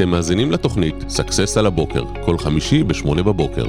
אתם 0.00 0.08
מאזינים 0.08 0.52
לתוכנית 0.52 0.94
Success 1.08 1.56
על 1.56 1.66
הבוקר, 1.66 2.04
כל 2.24 2.38
חמישי 2.38 2.82
ב-8 2.84 3.22
בבוקר. 3.22 3.64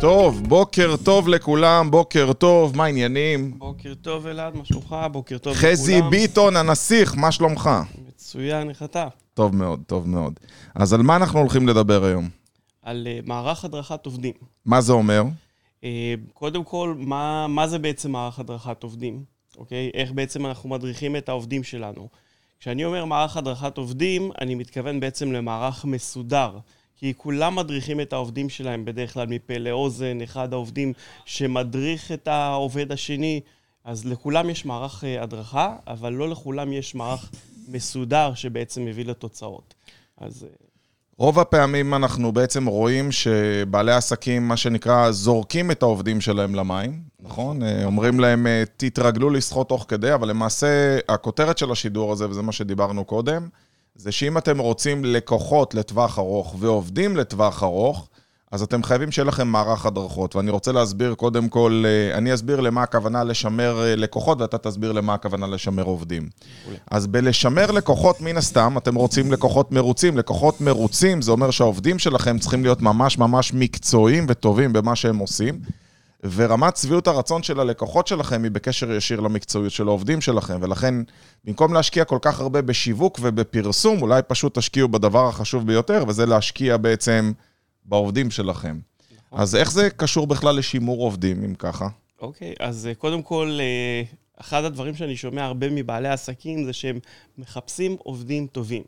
טוב, 0.00 0.42
בוקר 0.48 0.96
טוב 1.04 1.28
לכולם, 1.28 1.90
בוקר 1.90 2.32
טוב, 2.32 2.76
מה 2.76 2.84
העניינים? 2.84 3.58
בוקר 3.58 3.94
טוב 3.94 4.26
אלעד, 4.26 4.56
מה 4.56 4.64
שלומך? 4.64 4.96
בוקר 5.12 5.38
טוב 5.38 5.56
לכולם. 5.56 5.72
חזי 5.72 6.02
ביטון, 6.10 6.56
הנסיך, 6.56 7.14
מה 7.16 7.32
שלומך? 7.32 7.70
מצוין, 8.08 8.68
איך 8.68 8.82
אתה? 8.82 9.08
טוב 9.34 9.56
מאוד, 9.56 9.80
טוב 9.86 10.08
מאוד. 10.08 10.40
אז 10.74 10.92
על 10.92 11.02
מה 11.02 11.16
אנחנו 11.16 11.40
הולכים 11.40 11.68
לדבר 11.68 12.04
היום? 12.04 12.28
על 12.82 13.06
uh, 13.06 13.28
מערך 13.28 13.64
הדרכת 13.64 14.06
עובדים. 14.06 14.34
מה 14.66 14.80
זה 14.80 14.92
אומר? 14.92 15.22
Uh, 15.80 15.84
קודם 16.34 16.64
כל, 16.64 16.94
מה, 16.98 17.46
מה 17.46 17.68
זה 17.68 17.78
בעצם 17.78 18.12
מערך 18.12 18.38
הדרכת 18.38 18.82
עובדים? 18.82 19.24
אוקיי? 19.56 19.90
איך 19.94 20.12
בעצם 20.12 20.46
אנחנו 20.46 20.68
מדריכים 20.68 21.16
את 21.16 21.28
העובדים 21.28 21.64
שלנו? 21.64 22.08
כשאני 22.60 22.84
אומר 22.84 23.04
מערך 23.04 23.36
הדרכת 23.36 23.78
עובדים, 23.78 24.30
אני 24.40 24.54
מתכוון 24.54 25.00
בעצם 25.00 25.32
למערך 25.32 25.84
מסודר. 25.84 26.58
כי 26.96 27.14
כולם 27.16 27.56
מדריכים 27.56 28.00
את 28.00 28.12
העובדים 28.12 28.48
שלהם 28.48 28.84
בדרך 28.84 29.14
כלל 29.14 29.26
מפה 29.26 29.58
לאוזן, 29.58 30.20
אחד 30.20 30.52
העובדים 30.52 30.92
שמדריך 31.24 32.12
את 32.12 32.28
העובד 32.28 32.92
השני, 32.92 33.40
אז 33.84 34.06
לכולם 34.06 34.50
יש 34.50 34.64
מערך 34.64 35.04
uh, 35.04 35.22
הדרכה, 35.22 35.76
אבל 35.86 36.12
לא 36.12 36.28
לכולם 36.28 36.72
יש 36.72 36.94
מערך 36.94 37.30
מסודר 37.68 38.34
שבעצם 38.34 38.84
מביא 38.84 39.04
לתוצאות. 39.04 39.74
אז... 40.16 40.46
רוב 41.20 41.38
הפעמים 41.38 41.94
אנחנו 41.94 42.32
בעצם 42.32 42.66
רואים 42.66 43.12
שבעלי 43.12 43.92
עסקים, 43.92 44.48
מה 44.48 44.56
שנקרא, 44.56 45.10
זורקים 45.10 45.70
את 45.70 45.82
העובדים 45.82 46.20
שלהם 46.20 46.54
למים, 46.54 47.02
נכון? 47.22 47.62
אה, 47.62 47.84
אומרים 47.84 48.20
להם, 48.20 48.46
אה, 48.46 48.62
תתרגלו 48.76 49.30
לשחות 49.30 49.68
תוך 49.68 49.84
כדי, 49.88 50.14
אבל 50.14 50.28
למעשה 50.28 50.98
הכותרת 51.08 51.58
של 51.58 51.72
השידור 51.72 52.12
הזה, 52.12 52.28
וזה 52.28 52.42
מה 52.42 52.52
שדיברנו 52.52 53.04
קודם, 53.04 53.48
זה 53.94 54.12
שאם 54.12 54.38
אתם 54.38 54.58
רוצים 54.58 55.04
לקוחות 55.04 55.74
לטווח 55.74 56.18
ארוך 56.18 56.56
ועובדים 56.58 57.16
לטווח 57.16 57.62
ארוך, 57.62 58.08
אז 58.52 58.62
אתם 58.62 58.82
חייבים 58.82 59.10
שיהיה 59.10 59.26
לכם 59.26 59.48
מערך 59.48 59.86
הדרכות. 59.86 60.36
ואני 60.36 60.50
רוצה 60.50 60.72
להסביר 60.72 61.14
קודם 61.14 61.48
כל, 61.48 61.84
אה, 61.86 62.18
אני 62.18 62.34
אסביר 62.34 62.60
למה 62.60 62.82
הכוונה 62.82 63.24
לשמר 63.24 63.82
אה, 63.82 63.96
לקוחות, 63.96 64.40
ואתה 64.40 64.58
תסביר 64.58 64.92
למה 64.92 65.14
הכוונה 65.14 65.46
לשמר 65.46 65.82
עובדים. 65.82 66.28
אז 66.90 67.06
בלשמר 67.06 67.70
לקוחות, 67.70 68.20
מן 68.20 68.36
הסתם, 68.36 68.74
אתם 68.78 68.94
רוצים 68.94 69.32
לקוחות 69.32 69.72
מרוצים. 69.72 70.18
לקוחות 70.18 70.60
מרוצים, 70.60 71.22
זה 71.22 71.30
אומר 71.30 71.50
שהעובדים 71.50 71.98
שלכם 71.98 72.38
צריכים 72.38 72.62
להיות 72.62 72.82
ממש 72.82 73.18
ממש 73.18 73.54
מקצועיים 73.54 74.26
וטובים 74.28 74.72
במה 74.72 74.96
שהם 74.96 75.18
עושים. 75.18 75.60
ורמת 76.34 76.76
שביעות 76.76 77.08
הרצון 77.08 77.42
של 77.42 77.60
הלקוחות 77.60 78.06
שלכם 78.06 78.42
היא 78.42 78.50
בקשר 78.50 78.92
ישיר 78.92 79.20
למקצועיות 79.20 79.72
של 79.72 79.88
העובדים 79.88 80.20
שלכם, 80.20 80.58
ולכן 80.60 80.94
במקום 81.44 81.74
להשקיע 81.74 82.04
כל 82.04 82.18
כך 82.22 82.40
הרבה 82.40 82.62
בשיווק 82.62 83.18
ובפרסום, 83.22 84.02
אולי 84.02 84.22
פשוט 84.22 84.58
תשקיעו 84.58 84.88
בדבר 84.88 85.28
החשוב 85.28 85.66
ביותר, 85.66 86.04
וזה 86.08 86.26
להשקיע 86.26 86.76
בעצם 86.76 87.32
בעובדים 87.84 88.30
שלכם. 88.30 88.78
נכון. 89.26 89.40
אז 89.40 89.56
איך 89.56 89.72
זה 89.72 89.90
קשור 89.90 90.26
בכלל 90.26 90.56
לשימור 90.56 91.04
עובדים, 91.04 91.44
אם 91.44 91.54
ככה? 91.54 91.88
אוקיי, 92.20 92.54
אז 92.60 92.86
אה, 92.86 92.94
קודם 92.94 93.22
כל, 93.22 93.58
אה, 93.60 94.02
אחד 94.40 94.64
הדברים 94.64 94.94
שאני 94.94 95.16
שומע 95.16 95.44
הרבה 95.44 95.70
מבעלי 95.70 96.08
עסקים 96.08 96.64
זה 96.64 96.72
שהם 96.72 96.98
מחפשים 97.38 97.96
עובדים 97.98 98.46
טובים. 98.46 98.82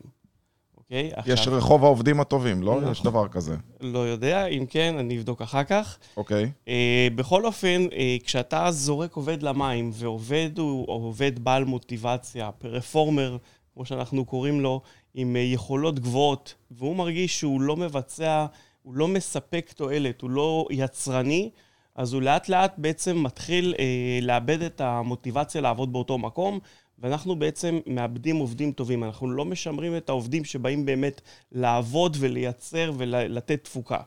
אוקיי? 0.93 1.11
יש 1.25 1.39
עכשיו... 1.39 1.53
רחוב 1.53 1.83
העובדים 1.83 2.19
הטובים, 2.19 2.63
לא? 2.63 2.77
נכון. 2.81 2.91
יש 2.91 3.03
דבר 3.03 3.27
כזה. 3.27 3.55
לא 3.81 3.99
יודע, 3.99 4.45
אם 4.45 4.65
כן, 4.69 4.95
אני 4.99 5.17
אבדוק 5.17 5.41
אחר 5.41 5.63
כך. 5.63 5.97
אוקיי. 6.17 6.51
אה, 6.67 7.07
בכל 7.15 7.45
אופן, 7.45 7.85
אה, 7.95 8.17
כשאתה 8.23 8.71
זורק 8.71 9.13
עובד 9.13 9.43
למים, 9.43 9.91
ועובד 9.93 10.49
הוא 10.57 10.85
עובד 10.87 11.39
בעל 11.39 11.63
מוטיבציה, 11.63 12.51
פרפורמר, 12.51 13.37
כמו 13.73 13.85
שאנחנו 13.85 14.25
קוראים 14.25 14.61
לו, 14.61 14.81
עם 15.13 15.35
אה, 15.35 15.41
יכולות 15.41 15.99
גבוהות, 15.99 16.55
והוא 16.71 16.95
מרגיש 16.95 17.39
שהוא 17.39 17.61
לא 17.61 17.77
מבצע, 17.77 18.45
הוא 18.83 18.93
לא 18.95 19.07
מספק 19.07 19.71
תועלת, 19.75 20.21
הוא 20.21 20.29
לא 20.29 20.67
יצרני, 20.71 21.49
אז 21.95 22.13
הוא 22.13 22.21
לאט 22.21 22.49
לאט 22.49 22.73
בעצם 22.77 23.23
מתחיל 23.23 23.75
אה, 23.79 24.19
לאבד 24.21 24.61
את 24.61 24.81
המוטיבציה 24.81 25.61
לעבוד 25.61 25.93
באותו 25.93 26.17
מקום, 26.17 26.59
ואנחנו 26.99 27.35
בעצם 27.35 27.79
מאבדים 27.87 28.35
עובדים 28.35 28.71
טובים. 28.71 29.03
אנחנו 29.03 29.31
לא 29.31 29.45
משמרים 29.45 29.97
את 29.97 30.09
העובדים 30.09 30.45
שבאים 30.45 30.85
באמת 30.85 31.21
לעבוד 31.51 32.17
ולייצר 32.19 32.91
ולתת 32.97 33.63
תפוקה. 33.63 33.99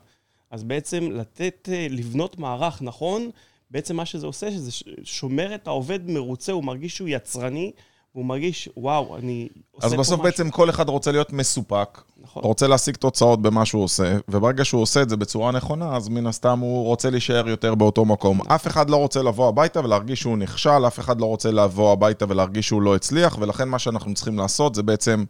אז 0.51 0.65
בעצם 0.65 1.11
לתת, 1.13 1.69
אה, 1.73 1.87
לבנות 1.91 2.39
מערך 2.39 2.83
נכון, 2.83 3.31
בעצם 3.71 3.97
מה 3.97 4.07
שזה 4.07 4.27
עושה, 4.27 4.51
שזה 4.51 4.71
שומר 5.03 5.55
את 5.55 5.67
העובד 5.67 6.11
מרוצה, 6.11 6.53
הוא 6.53 6.65
מרגיש 6.65 6.97
שהוא 6.97 7.09
יצרני, 7.09 7.73
והוא 8.17 8.27
מרגיש, 8.27 8.69
וואו, 8.77 9.17
אני 9.17 9.49
עושה 9.71 9.81
פה 9.81 9.87
משהו. 9.87 10.01
אז 10.01 10.07
בסוף 10.07 10.21
בעצם 10.21 10.51
כל 10.51 10.71
אחד 10.71 10.89
רוצה 10.89 11.13
להיות 11.13 11.33
מסופק. 11.33 12.03
נכון. 12.23 12.43
רוצה 12.43 12.67
להשיג 12.67 12.97
תוצאות 12.97 13.43
במה 13.43 13.65
שהוא 13.65 13.85
עושה, 13.85 14.17
וברגע 14.29 14.65
שהוא 14.65 14.83
עושה 14.83 15.03
את 15.03 15.09
זה 15.09 15.17
בצורה 15.17 15.53
נכונה, 15.53 15.97
אז 15.97 16.09
מן 16.09 16.27
הסתם 16.27 16.59
הוא 16.59 16.85
רוצה 16.85 17.11
להישאר 17.11 17.49
יותר 17.49 17.75
באותו 17.75 18.05
מקום. 18.05 18.39
נכון. 18.39 18.53
אף 18.53 18.67
אחד 18.67 18.91
לא 18.91 18.97
רוצה 18.97 19.23
לבוא 19.23 19.49
הביתה 19.49 19.81
ולהרגיש 19.81 20.21
שהוא 20.21 20.39
נכשל, 20.39 20.87
אף 20.87 20.99
אחד 20.99 21.21
לא 21.21 21.27
רוצה 21.27 21.51
לבוא 21.51 21.93
הביתה 21.93 22.25
ולהרגיש 22.29 22.67
שהוא 22.67 22.83
לא 22.83 22.97
הצליח, 22.97 23.39
ולכן 23.41 23.69
מה 23.69 23.79
שאנחנו 23.79 24.15
צריכים 24.15 24.39
לעשות 24.39 24.75
זה 24.75 24.83
בעצם 24.83 25.25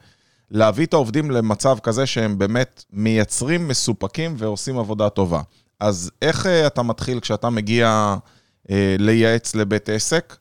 להביא 0.51 0.87
את 0.87 0.93
העובדים 0.93 1.31
למצב 1.31 1.79
כזה 1.83 2.07
שהם 2.07 2.39
באמת 2.39 2.85
מייצרים, 2.93 3.69
מסופקים 3.69 4.35
ועושים 4.39 4.79
עבודה 4.79 5.09
טובה. 5.09 5.41
אז 5.81 6.11
איך 6.23 6.47
uh, 6.47 6.49
אתה 6.67 6.83
מתחיל 6.83 7.21
כשאתה 7.21 7.51
מגיע 7.51 8.17
uh, 8.67 8.71
לייעץ 8.99 9.55
לבית 9.55 9.89
עסק? 9.89 10.37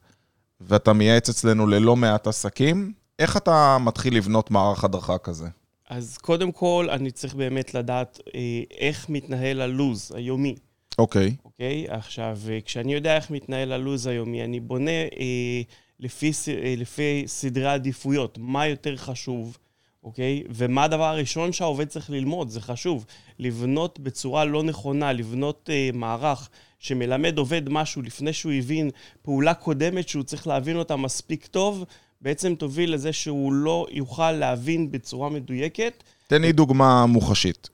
ואתה 0.67 0.93
מייעץ 0.93 1.29
אצלנו 1.29 1.67
ללא 1.67 1.95
מעט 1.95 2.27
עסקים, 2.27 2.93
איך 3.19 3.37
אתה 3.37 3.77
מתחיל 3.79 4.17
לבנות 4.17 4.51
מערך 4.51 4.83
הדרכה 4.83 5.17
כזה? 5.17 5.47
אז 5.89 6.17
קודם 6.17 6.51
כל, 6.51 6.87
אני 6.91 7.11
צריך 7.11 7.33
באמת 7.35 7.73
לדעת 7.73 8.19
אה, 8.35 8.41
איך 8.77 9.09
מתנהל 9.09 9.61
הלו"ז 9.61 10.11
היומי. 10.15 10.55
אוקיי. 10.99 11.27
Okay. 11.27 11.45
אוקיי? 11.45 11.85
Okay? 11.87 11.93
עכשיו, 11.93 12.37
אה, 12.49 12.59
כשאני 12.65 12.93
יודע 12.93 13.15
איך 13.15 13.31
מתנהל 13.31 13.71
הלו"ז 13.71 14.07
היומי, 14.07 14.43
אני 14.43 14.59
בונה 14.59 14.91
אה, 14.91 15.61
לפי, 15.99 16.31
אה, 16.47 16.73
לפי 16.77 17.23
סדרי 17.27 17.67
עדיפויות, 17.67 18.37
מה 18.41 18.67
יותר 18.67 18.97
חשוב, 18.97 19.57
אוקיי? 20.03 20.43
Okay? 20.45 20.51
ומה 20.55 20.83
הדבר 20.83 21.03
הראשון 21.03 21.53
שהעובד 21.53 21.87
צריך 21.87 22.09
ללמוד, 22.09 22.49
זה 22.49 22.61
חשוב. 22.61 23.05
לבנות 23.39 23.99
בצורה 23.99 24.45
לא 24.45 24.63
נכונה, 24.63 25.13
לבנות 25.13 25.69
אה, 25.73 25.89
מערך 25.93 26.49
שמלמד 26.85 27.37
עובד 27.37 27.69
משהו 27.69 28.01
לפני 28.01 28.33
שהוא 28.33 28.51
הבין 28.51 28.89
פעולה 29.21 29.53
קודמת 29.53 30.09
שהוא 30.09 30.23
צריך 30.23 30.47
להבין 30.47 30.77
אותה 30.77 30.95
מספיק 30.95 31.45
טוב, 31.45 31.85
בעצם 32.21 32.55
תוביל 32.55 32.93
לזה 32.93 33.13
שהוא 33.13 33.53
לא 33.53 33.87
יוכל 33.91 34.31
להבין 34.31 34.91
בצורה 34.91 35.29
מדויקת. 35.29 36.03
תן 36.27 36.41
לי 36.41 36.51
דוגמה 36.51 37.05
מוחשית. 37.05 37.69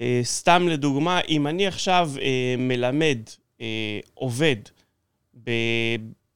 אה, 0.00 0.20
סתם 0.22 0.68
לדוגמה, 0.68 1.20
אם 1.28 1.46
אני 1.46 1.66
עכשיו 1.66 2.10
אה, 2.20 2.54
מלמד 2.58 3.18
אה, 3.60 4.00
עובד 4.14 4.56
ב... 5.44 5.50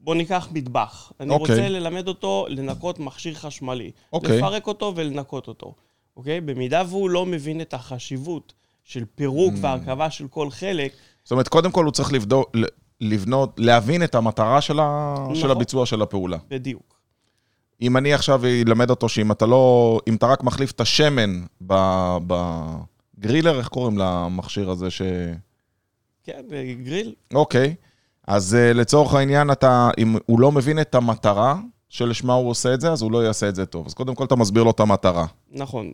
בוא 0.00 0.14
ניקח 0.14 0.48
מטבח. 0.52 1.12
אני 1.20 1.30
okay. 1.30 1.32
אוקיי. 1.32 1.56
רוצה 1.56 1.68
ללמד 1.68 2.08
אותו 2.08 2.46
לנקות 2.48 2.98
מכשיר 2.98 3.34
חשמלי. 3.34 3.90
Okay. 3.94 4.08
אוקיי. 4.12 4.38
לפרק 4.38 4.66
אותו 4.66 4.92
ולנקות 4.96 5.48
אותו. 5.48 5.74
אוקיי? 6.16 6.38
Okay? 6.38 6.40
במידה 6.40 6.82
והוא 6.88 7.10
לא 7.10 7.26
מבין 7.26 7.60
את 7.60 7.74
החשיבות 7.74 8.52
של 8.84 9.04
פירוק 9.14 9.54
mm. 9.54 9.58
והרכבה 9.60 10.10
של 10.10 10.28
כל 10.28 10.50
חלק, 10.50 10.92
זאת 11.28 11.32
אומרת, 11.32 11.48
קודם 11.48 11.70
כל 11.70 11.84
הוא 11.84 11.92
צריך 11.92 12.12
לבדוק, 12.12 12.56
לבנות, 13.00 13.54
להבין 13.58 14.04
את 14.04 14.14
המטרה 14.14 14.60
של, 14.60 14.80
ה... 14.80 15.14
נכון. 15.14 15.34
של 15.34 15.50
הביצוע 15.50 15.86
של 15.86 16.02
הפעולה. 16.02 16.36
בדיוק. 16.48 16.94
אם 17.82 17.96
אני 17.96 18.14
עכשיו 18.14 18.46
אלמד 18.46 18.90
אותו 18.90 19.08
שאם 19.08 19.32
אתה 19.32 19.46
לא, 19.46 19.98
אם 20.06 20.14
אתה 20.14 20.26
רק 20.26 20.42
מחליף 20.42 20.70
את 20.70 20.80
השמן 20.80 21.42
בגרילר, 23.20 23.58
איך 23.58 23.68
קוראים 23.68 23.98
למכשיר 23.98 24.70
הזה 24.70 24.90
ש... 24.90 25.02
כן, 26.24 26.42
גריל. 26.82 27.14
אוקיי. 27.34 27.74
אז 28.26 28.56
uh, 28.56 28.74
לצורך 28.74 29.14
העניין, 29.14 29.50
אתה, 29.50 29.90
אם 29.98 30.16
הוא 30.26 30.40
לא 30.40 30.52
מבין 30.52 30.80
את 30.80 30.94
המטרה 30.94 31.56
שלשמה 31.88 32.34
הוא 32.34 32.50
עושה 32.50 32.74
את 32.74 32.80
זה, 32.80 32.92
אז 32.92 33.02
הוא 33.02 33.12
לא 33.12 33.24
יעשה 33.24 33.48
את 33.48 33.54
זה 33.54 33.66
טוב. 33.66 33.86
אז 33.86 33.94
קודם 33.94 34.14
כל 34.14 34.24
אתה 34.24 34.36
מסביר 34.36 34.62
לו 34.62 34.70
את 34.70 34.80
המטרה. 34.80 35.26
נכון. 35.50 35.92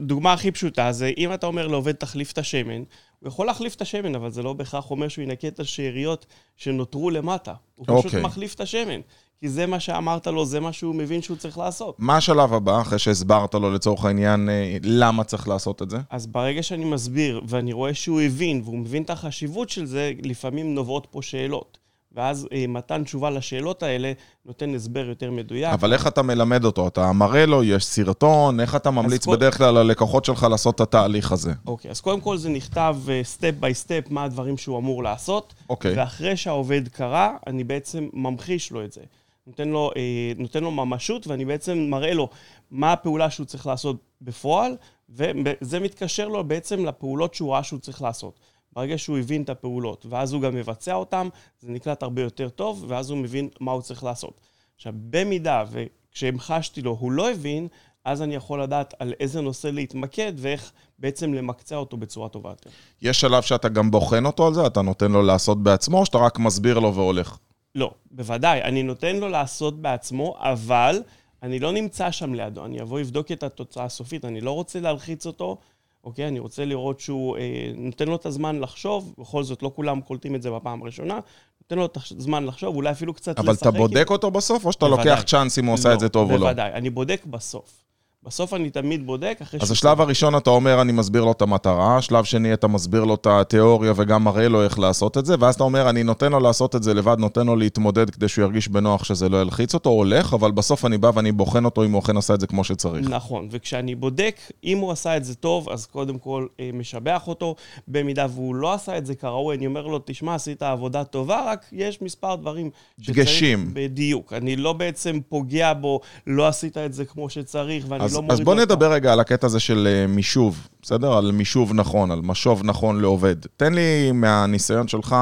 דוגמה 0.00 0.32
הכי 0.32 0.50
פשוטה 0.50 0.92
זה, 0.92 1.10
אם 1.18 1.34
אתה 1.34 1.46
אומר 1.46 1.66
לעובד 1.66 1.92
תחליף 1.92 2.32
את 2.32 2.38
השמן, 2.38 2.82
הוא 3.20 3.28
יכול 3.28 3.46
להחליף 3.46 3.74
את 3.74 3.82
השמן, 3.82 4.14
אבל 4.14 4.30
זה 4.30 4.42
לא 4.42 4.52
בהכרח 4.52 4.90
אומר 4.90 5.08
שהוא 5.08 5.22
ינקה 5.22 5.48
את 5.48 5.60
השאריות 5.60 6.26
שנותרו 6.56 7.10
למטה. 7.10 7.54
הוא 7.74 7.86
פשוט 7.86 8.04
okay. 8.04 8.06
אוקיי. 8.06 8.22
מחליף 8.22 8.54
את 8.54 8.60
השמן. 8.60 9.00
כי 9.40 9.48
זה 9.48 9.66
מה 9.66 9.80
שאמרת 9.80 10.26
לו, 10.26 10.44
זה 10.44 10.60
מה 10.60 10.72
שהוא 10.72 10.94
מבין 10.94 11.22
שהוא 11.22 11.36
צריך 11.36 11.58
לעשות. 11.58 11.94
מה 11.98 12.16
השלב 12.16 12.54
הבא, 12.54 12.80
אחרי 12.80 12.98
שהסברת 12.98 13.54
לו 13.54 13.70
לצורך 13.70 14.04
העניין 14.04 14.48
אה, 14.48 14.76
למה 14.82 15.24
צריך 15.24 15.48
לעשות 15.48 15.82
את 15.82 15.90
זה? 15.90 15.98
אז 16.10 16.26
ברגע 16.26 16.62
שאני 16.62 16.84
מסביר, 16.84 17.40
ואני 17.48 17.72
רואה 17.72 17.94
שהוא 17.94 18.20
הבין, 18.20 18.60
והוא 18.64 18.78
מבין 18.78 19.02
את 19.02 19.10
החשיבות 19.10 19.70
של 19.70 19.86
זה, 19.86 20.12
לפעמים 20.22 20.74
נובעות 20.74 21.06
פה 21.10 21.22
שאלות. 21.22 21.78
ואז 22.12 22.48
אה, 22.52 22.64
מתן 22.68 23.04
תשובה 23.04 23.30
לשאלות 23.30 23.82
האלה 23.82 24.12
נותן 24.46 24.74
הסבר 24.74 25.08
יותר 25.08 25.30
מדויק. 25.30 25.72
אבל 25.72 25.92
איך 25.92 26.06
אתה 26.06 26.22
מלמד 26.22 26.64
אותו? 26.64 26.88
אתה 26.88 27.12
מראה 27.12 27.46
לו, 27.46 27.64
יש 27.64 27.84
סרטון, 27.84 28.60
איך 28.60 28.76
אתה 28.76 28.90
ממליץ 28.90 29.24
כל- 29.24 29.36
בדרך 29.36 29.58
כלל 29.58 29.74
ללקוחות 29.74 30.24
שלך 30.24 30.46
לעשות 30.50 30.74
את 30.74 30.80
התהליך 30.80 31.32
הזה? 31.32 31.52
אוקיי, 31.66 31.90
אז 31.90 32.00
קודם 32.00 32.20
כל 32.20 32.36
זה 32.36 32.48
נכתב 32.48 32.96
step 33.22 33.54
by 33.60 33.74
step 33.74 34.04
מה 34.10 34.24
הדברים 34.24 34.56
שהוא 34.58 34.78
אמור 34.78 35.02
לעשות, 35.02 35.54
אוקיי. 35.70 35.94
ואחרי 35.96 36.36
שהעובד 36.36 36.88
קרא, 36.88 37.28
אני 37.46 37.64
בעצם 37.64 38.08
ממחיש 38.12 38.70
לו 38.70 38.84
את 38.84 38.92
זה. 38.92 39.00
נותן 39.46 39.68
לו, 39.68 39.90
אה, 39.96 40.02
נותן 40.38 40.62
לו 40.62 40.70
ממשות, 40.70 41.26
ואני 41.26 41.44
בעצם 41.44 41.78
מראה 41.78 42.14
לו 42.14 42.28
מה 42.70 42.92
הפעולה 42.92 43.30
שהוא 43.30 43.46
צריך 43.46 43.66
לעשות 43.66 43.96
בפועל, 44.22 44.76
וזה 45.08 45.80
מתקשר 45.80 46.28
לו 46.28 46.44
בעצם 46.44 46.84
לפעולות 46.84 47.34
שהוא 47.34 47.52
ראה 47.52 47.62
שהוא 47.62 47.80
צריך 47.80 48.02
לעשות. 48.02 48.40
ברגע 48.72 48.98
שהוא 48.98 49.18
הבין 49.18 49.42
את 49.42 49.50
הפעולות, 49.50 50.06
ואז 50.08 50.32
הוא 50.32 50.42
גם 50.42 50.54
מבצע 50.54 50.94
אותן, 50.94 51.28
זה 51.60 51.72
נקלט 51.72 52.02
הרבה 52.02 52.22
יותר 52.22 52.48
טוב, 52.48 52.84
ואז 52.88 53.10
הוא 53.10 53.18
מבין 53.18 53.48
מה 53.60 53.72
הוא 53.72 53.82
צריך 53.82 54.04
לעשות. 54.04 54.40
עכשיו, 54.76 54.92
במידה 54.96 55.64
וכשהמחשתי 55.70 56.82
לו 56.82 56.96
הוא 57.00 57.12
לא 57.12 57.30
הבין, 57.30 57.68
אז 58.04 58.22
אני 58.22 58.34
יכול 58.34 58.62
לדעת 58.62 58.94
על 58.98 59.12
איזה 59.20 59.40
נושא 59.40 59.68
להתמקד 59.68 60.32
ואיך 60.36 60.72
בעצם 60.98 61.34
למקצע 61.34 61.76
אותו 61.76 61.96
בצורה 61.96 62.28
טובה 62.28 62.50
יותר. 62.50 62.70
יש 63.02 63.20
שלב 63.20 63.42
שאתה 63.42 63.68
גם 63.68 63.90
בוחן 63.90 64.26
אותו 64.26 64.46
על 64.46 64.54
זה? 64.54 64.66
אתה 64.66 64.82
נותן 64.82 65.12
לו 65.12 65.22
לעשות 65.22 65.62
בעצמו, 65.62 65.98
או 65.98 66.06
שאתה 66.06 66.18
רק 66.18 66.38
מסביר 66.38 66.78
לו 66.78 66.94
והולך? 66.94 67.38
לא, 67.74 67.90
בוודאי, 68.10 68.62
אני 68.62 68.82
נותן 68.82 69.16
לו 69.16 69.28
לעשות 69.28 69.82
בעצמו, 69.82 70.36
אבל 70.38 71.02
אני 71.42 71.58
לא 71.58 71.72
נמצא 71.72 72.10
שם 72.10 72.34
לידו, 72.34 72.64
אני 72.64 72.82
אבוא 72.82 73.00
לבדוק 73.00 73.32
את 73.32 73.42
התוצאה 73.42 73.84
הסופית, 73.84 74.24
אני 74.24 74.40
לא 74.40 74.50
רוצה 74.50 74.80
להלחיץ 74.80 75.26
אותו, 75.26 75.56
אוקיי? 76.04 76.28
אני 76.28 76.38
רוצה 76.38 76.64
לראות 76.64 77.00
שהוא 77.00 77.36
אה, 77.36 77.42
נותן 77.76 78.08
לו 78.08 78.16
את 78.16 78.26
הזמן 78.26 78.60
לחשוב, 78.60 79.14
בכל 79.18 79.42
זאת 79.42 79.62
לא 79.62 79.70
כולם 79.76 80.00
קולטים 80.00 80.34
את 80.34 80.42
זה 80.42 80.50
בפעם 80.50 80.82
הראשונה, 80.82 81.18
נותן 81.62 81.76
לו 81.78 81.86
את 81.86 81.98
הזמן 82.16 82.44
לחשוב, 82.46 82.76
אולי 82.76 82.90
אפילו 82.90 83.14
קצת 83.14 83.38
אבל 83.38 83.50
לשחק 83.52 83.60
אתה 83.62 83.68
עם- 83.68 83.76
בודק 83.76 84.06
אותו 84.10 84.30
בסוף, 84.30 84.64
או 84.66 84.72
שאתה 84.72 84.86
בוודאי. 84.88 85.06
לוקח 85.10 85.22
צ'אנס 85.22 85.58
אם 85.58 85.64
הוא 85.66 85.74
עושה 85.74 85.94
את 85.94 86.00
זה 86.00 86.08
טוב 86.08 86.30
או 86.30 86.38
לא? 86.38 86.46
בוודאי, 86.46 86.72
אני 86.72 86.90
בודק 86.90 87.22
בסוף. 87.26 87.82
בסוף 88.26 88.54
אני 88.54 88.70
תמיד 88.70 89.06
בודק 89.06 89.38
אחרי 89.42 89.60
אז 89.60 89.66
שהוא- 89.66 89.72
השלב 89.74 90.00
הראשון 90.00 90.36
אתה 90.36 90.50
אומר, 90.50 90.80
אני 90.80 90.92
מסביר 90.92 91.24
לו 91.24 91.32
את 91.32 91.42
המטרה, 91.42 92.02
שלב 92.02 92.24
שני 92.24 92.52
אתה 92.54 92.68
מסביר 92.68 93.04
לו 93.04 93.14
את 93.14 93.26
התיאוריה 93.26 93.92
וגם 93.96 94.24
מראה 94.24 94.48
לו 94.48 94.62
איך 94.64 94.78
לעשות 94.78 95.18
את 95.18 95.26
זה, 95.26 95.34
ואז 95.40 95.54
אתה 95.54 95.64
אומר, 95.64 95.90
אני 95.90 96.02
נותן 96.02 96.32
לו 96.32 96.40
לעשות 96.40 96.76
את 96.76 96.82
זה 96.82 96.94
לבד, 96.94 97.16
נותן 97.18 97.46
לו 97.46 97.56
להתמודד 97.56 98.10
כדי 98.10 98.28
שהוא 98.28 98.44
ירגיש 98.44 98.68
בנוח 98.68 99.04
שזה 99.04 99.28
לא 99.28 99.40
ילחיץ 99.42 99.74
אותו, 99.74 99.90
הולך, 99.90 100.34
אבל 100.34 100.50
בסוף 100.50 100.84
אני 100.84 100.98
בא 100.98 101.10
ואני 101.14 101.32
בוחן 101.32 101.64
אותו 101.64 101.84
אם 101.84 101.92
הוא 101.92 101.98
אכן 102.02 102.16
עשה 102.16 102.34
את 102.34 102.40
זה 102.40 102.46
כמו 102.46 102.64
שצריך. 102.64 103.08
נכון, 103.10 103.48
וכשאני 103.50 103.94
בודק, 103.94 104.40
אם 104.64 104.78
הוא 104.78 104.92
עשה 104.92 105.16
את 105.16 105.24
זה 105.24 105.34
טוב, 105.34 105.68
אז 105.70 105.86
קודם 105.86 106.18
כל 106.18 106.46
אה, 106.60 106.70
משבח 106.74 107.28
אותו. 107.28 107.54
במידה 107.88 108.26
והוא 108.30 108.54
לא 108.54 108.72
עשה 108.74 108.98
את 108.98 109.06
זה 109.06 109.14
כראוי, 109.14 109.56
אני 109.56 109.66
אומר 109.66 109.86
לו, 109.86 110.00
תשמע, 110.04 110.34
עשית 110.34 110.62
עבודה 110.62 111.04
טובה, 111.04 111.44
רק 111.52 111.66
יש 111.72 112.02
מספר 112.02 112.34
דברים 112.34 112.70
שצריך... 113.00 113.18
דגשים. 113.18 113.70
בדיוק. 113.72 114.32
אני 114.32 114.56
לא 114.56 114.72
בעצם 114.72 115.18
פוגע 115.28 115.72
בו, 115.72 116.00
לא 116.26 116.46
עשית 116.48 116.76
את 116.78 116.92
זה 116.92 117.04
כמו 117.04 117.30
שצריך, 117.30 117.84
ואני 117.88 118.09
אז, 118.10 118.16
לא 118.16 118.32
אז 118.32 118.40
בוא 118.40 118.54
נדבר 118.54 118.92
רגע 118.92 119.12
על 119.12 119.20
הקטע 119.20 119.46
הזה 119.46 119.60
של 119.60 119.88
אה, 119.90 120.06
מישוב, 120.06 120.68
בסדר? 120.82 121.12
על 121.12 121.32
מישוב 121.32 121.74
נכון, 121.74 122.10
על 122.10 122.20
משוב 122.20 122.64
נכון 122.64 123.00
לעובד. 123.00 123.36
תן 123.56 123.72
לי 123.74 124.12
מהניסיון 124.12 124.88
שלך, 124.88 125.16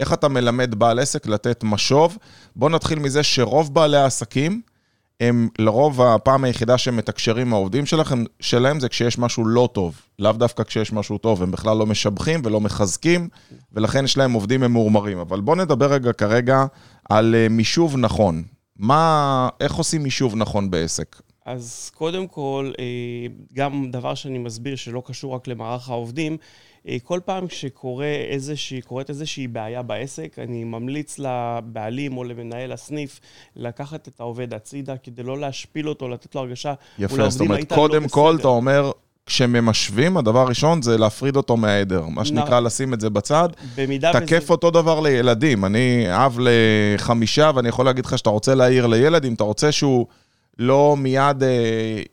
איך 0.00 0.12
אתה 0.12 0.28
מלמד 0.28 0.74
בעל 0.74 0.98
עסק 0.98 1.26
לתת 1.26 1.64
משוב. 1.64 2.18
בוא 2.56 2.70
נתחיל 2.70 2.98
מזה 2.98 3.22
שרוב 3.22 3.74
בעלי 3.74 3.96
העסקים, 3.96 4.60
הם 5.20 5.48
לרוב 5.58 6.02
הפעם 6.02 6.44
היחידה 6.44 6.78
שהם 6.78 6.96
מתקשרים 6.96 7.46
עם 7.46 7.52
העובדים 7.52 7.86
שלכם, 7.86 8.24
שלהם 8.40 8.80
זה 8.80 8.88
כשיש 8.88 9.18
משהו 9.18 9.44
לא 9.44 9.68
טוב. 9.72 10.00
לאו 10.18 10.32
דווקא 10.32 10.62
כשיש 10.62 10.92
משהו 10.92 11.18
טוב, 11.18 11.42
הם 11.42 11.50
בכלל 11.50 11.76
לא 11.76 11.86
משבחים 11.86 12.42
ולא 12.44 12.60
מחזקים, 12.60 13.28
ולכן 13.72 14.04
יש 14.04 14.16
להם 14.16 14.32
עובדים 14.32 14.60
ממורמרים. 14.60 15.18
אבל 15.18 15.40
בוא 15.40 15.56
נדבר 15.56 15.92
רגע 15.92 16.12
כרגע 16.12 16.64
על 17.10 17.34
אה, 17.34 17.48
מישוב 17.48 17.96
נכון. 17.96 18.42
מה, 18.76 19.48
איך 19.60 19.74
עושים 19.74 20.02
מישוב 20.02 20.36
נכון 20.36 20.70
בעסק? 20.70 21.16
אז 21.50 21.90
קודם 21.94 22.26
כל, 22.26 22.72
אה, 22.78 22.84
גם 23.54 23.90
דבר 23.90 24.14
שאני 24.14 24.38
מסביר 24.38 24.76
שלא 24.76 25.02
קשור 25.06 25.34
רק 25.34 25.48
למערך 25.48 25.90
העובדים, 25.90 26.36
אה, 26.88 26.96
כל 27.04 27.20
פעם 27.24 27.48
שקורית 27.48 28.20
איזושהי, 28.30 28.82
קורית 28.82 29.10
איזושהי 29.10 29.46
בעיה 29.46 29.82
בעסק, 29.82 30.38
אני 30.38 30.64
ממליץ 30.64 31.18
לבעלים 31.18 32.16
או 32.16 32.24
למנהל 32.24 32.72
הסניף 32.72 33.20
לקחת 33.56 34.08
את 34.08 34.20
העובד 34.20 34.54
הצידה 34.54 34.96
כדי 34.96 35.22
לא 35.22 35.38
להשפיל 35.38 35.88
אותו, 35.88 36.08
לתת 36.08 36.34
לו 36.34 36.40
הרגשה 36.40 36.74
יפה, 36.98 37.30
זאת 37.30 37.40
אומרת, 37.40 37.70
לא 37.70 37.76
קודם 37.76 38.08
כל 38.08 38.30
בסדר. 38.32 38.40
אתה 38.40 38.48
אומר, 38.48 38.90
כשממשווים, 39.26 40.16
הדבר 40.16 40.40
הראשון 40.40 40.82
זה 40.82 40.98
להפריד 40.98 41.36
אותו 41.36 41.56
מהעדר. 41.56 42.06
מה 42.06 42.24
שנקרא, 42.24 42.60
לשים 42.60 42.94
את 42.94 43.00
זה 43.00 43.10
בצד. 43.10 43.48
במידה 43.76 44.12
תקף 44.12 44.50
אותו 44.50 44.70
דבר 44.70 45.00
לילדים. 45.00 45.64
אני 45.64 46.06
אב 46.08 46.38
לחמישה, 46.40 47.50
ואני 47.54 47.68
יכול 47.68 47.84
להגיד 47.84 48.06
לך 48.06 48.18
שאתה 48.18 48.30
רוצה 48.30 48.54
להעיר 48.54 48.86
לילד, 48.86 49.24
אם 49.24 49.34
אתה 49.34 49.44
רוצה 49.44 49.72
שהוא 49.72 50.06
לא 50.58 50.94
מיד 50.98 51.42
אה, 51.42 51.48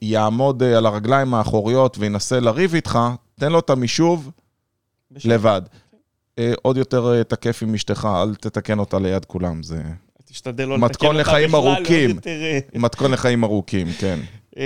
יעמוד 0.01 0.63
אה, 0.63 0.77
על 0.77 0.85
הרגליים 0.85 1.33
האחוריות 1.33 1.97
וינסה 1.99 2.39
לריב 2.39 2.73
איתך, 2.75 2.99
תן 3.39 3.51
לו 3.51 3.59
את 3.59 3.69
המישוב 3.69 4.31
בשביל- 5.11 5.33
לבד. 5.33 5.61
אה, 6.39 6.53
עוד 6.61 6.77
יותר 6.77 7.13
אה, 7.13 7.23
תקף 7.23 7.59
עם 7.63 7.73
אשתך, 7.73 8.07
אל 8.21 8.35
תתקן 8.35 8.79
אותה 8.79 8.99
ליד 8.99 9.25
כולם, 9.25 9.63
זה 9.63 9.81
תשתדל 10.25 10.65
לא 10.65 10.77
מתכון 10.77 10.87
לתקן 10.87 11.07
אותה 11.07 11.21
לחיים 11.31 11.49
בכלל, 11.49 11.59
ארוכים. 11.75 12.09
יותר, 12.09 12.31
מתכון 12.75 13.11
לחיים 13.11 13.43
ארוכים, 13.43 13.87
כן. 13.99 14.19
אמ, 14.57 14.61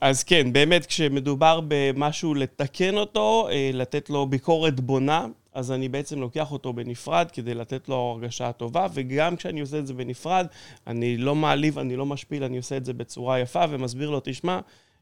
אז 0.00 0.22
כן, 0.22 0.52
באמת, 0.52 0.86
כשמדובר 0.86 1.60
במשהו 1.68 2.34
לתקן 2.34 2.96
אותו, 2.96 3.48
אה, 3.52 3.70
לתת 3.72 4.10
לו 4.10 4.26
ביקורת 4.26 4.80
בונה, 4.80 5.26
אז 5.54 5.72
אני 5.72 5.88
בעצם 5.88 6.20
לוקח 6.20 6.52
אותו 6.52 6.72
בנפרד 6.72 7.30
כדי 7.32 7.54
לתת 7.54 7.88
לו 7.88 7.96
הרגשה 7.96 8.52
טובה, 8.52 8.86
וגם 8.94 9.36
כשאני 9.36 9.60
עושה 9.60 9.78
את 9.78 9.86
זה 9.86 9.94
בנפרד, 9.94 10.46
אני 10.86 11.16
לא 11.16 11.34
מעליב, 11.34 11.78
אני 11.78 11.96
לא 11.96 12.06
משפיל, 12.06 12.44
אני 12.44 12.56
עושה 12.56 12.76
את 12.76 12.84
זה 12.84 12.92
בצורה 12.92 13.38
יפה 13.38 13.64
ומסביר 13.70 14.10
לו, 14.10 14.20
תשמע, 14.24 14.60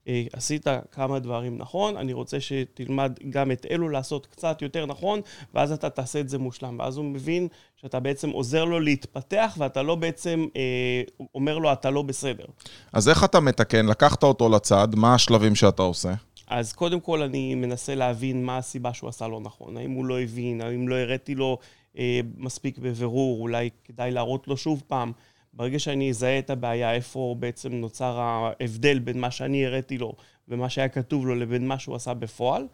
אה, 0.09 0.25
עשית 0.33 0.67
כמה 0.93 1.19
דברים 1.19 1.59
נכון, 1.59 1.97
אני 1.97 2.13
רוצה 2.13 2.41
שתלמד 2.41 3.13
גם 3.31 3.53
את 3.53 3.67
אלו 3.71 3.89
לעשות 3.89 4.27
קצת 4.27 4.63
יותר 4.63 4.87
נכון, 4.87 5.21
ואז 5.55 5.73
אתה 5.73 5.91
תעשה 5.91 6.21
את 6.21 6.29
זה 6.29 6.39
מושלם. 6.39 6.77
ואז 6.79 6.97
הוא 6.97 7.05
מבין 7.05 7.49
שאתה 7.77 8.01
בעצם 8.01 8.31
עוזר 8.31 8.65
לו 8.65 8.81
להתפתח, 8.81 9.55
ואתה 9.59 9.83
לא 9.83 9.95
בעצם 9.95 10.47
אה, 10.57 11.03
אומר 11.35 11.59
לו, 11.59 11.73
אתה 11.73 11.91
לא 11.91 12.03
בסדר. 12.03 12.45
אז 12.93 13.09
איך 13.09 13.25
אתה 13.25 13.41
מתקן? 13.41 13.87
לקחת 13.87 14.23
אותו 14.23 14.49
לצד, 14.49 14.89
מה 14.95 15.15
השלבים 15.15 15.55
שאתה 15.55 15.83
עושה? 15.83 16.13
אז 16.51 16.73
קודם 16.73 17.01
כל 17.01 17.23
אני 17.23 17.55
מנסה 17.55 17.95
להבין 17.95 18.45
מה 18.45 18.59
הסיבה 18.59 18.95
שהוא 18.95 19.09
עשה 19.09 19.29
לא 19.29 19.41
נכון. 19.41 19.77
האם 19.77 19.91
הוא 19.91 20.05
לא 20.05 20.21
הבין, 20.21 20.61
האם 20.61 20.89
לא 20.89 20.95
הראתי 20.95 21.35
לו 21.35 21.59
אה, 21.99 22.21
מספיק 22.37 22.79
בבירור, 22.79 23.41
אולי 23.41 23.71
כדאי 23.85 24.11
להראות 24.11 24.49
לו 24.49 24.57
שוב 24.57 24.83
פעם. 24.87 25.13
ברגע 25.53 25.79
שאני 25.79 26.11
אזהה 26.11 26.39
את 26.39 26.51
הבעיה, 26.51 26.95
איפה 26.95 27.37
בעצם 27.39 27.73
נוצר 27.73 28.21
ההבדל 28.21 28.99
בין 28.99 29.21
מה 29.21 29.31
שאני 29.31 29.67
הראתי 29.67 29.99
לו 29.99 30.13
ומה 30.49 30.69
שהיה 30.69 30.89
כתוב 30.89 31.27
לו 31.27 31.35
לבין 31.35 31.69
מה 31.69 31.79
שהוא 31.79 31.97
עשה 31.97 32.15
בפועל, 32.15 32.67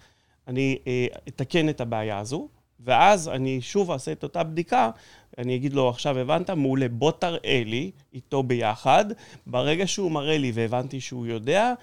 אני 0.49 0.78
אה, 0.87 1.06
אתקן 1.28 1.68
את 1.68 1.80
הבעיה 1.80 2.18
הזו, 2.18 2.49
ואז 2.80 3.28
אני 3.28 3.61
שוב 3.61 3.90
אעשה 3.90 4.12
את 4.12 4.23
אותה 4.23 4.42
בדיקה, 4.42 4.90
אני 5.38 5.56
אגיד 5.56 5.73
לו, 5.73 5.88
עכשיו 5.88 6.18
הבנת? 6.18 6.50
מעולה, 6.50 6.88
בוא 6.88 7.11
תראה 7.11 7.62
לי 7.66 7.90
איתו 8.14 8.42
ביחד. 8.42 9.04
ברגע 9.47 9.87
שהוא 9.87 10.11
מראה 10.11 10.38
לי 10.38 10.52
והבנתי 10.54 11.00
שהוא 11.00 11.26
יודע, 11.26 11.75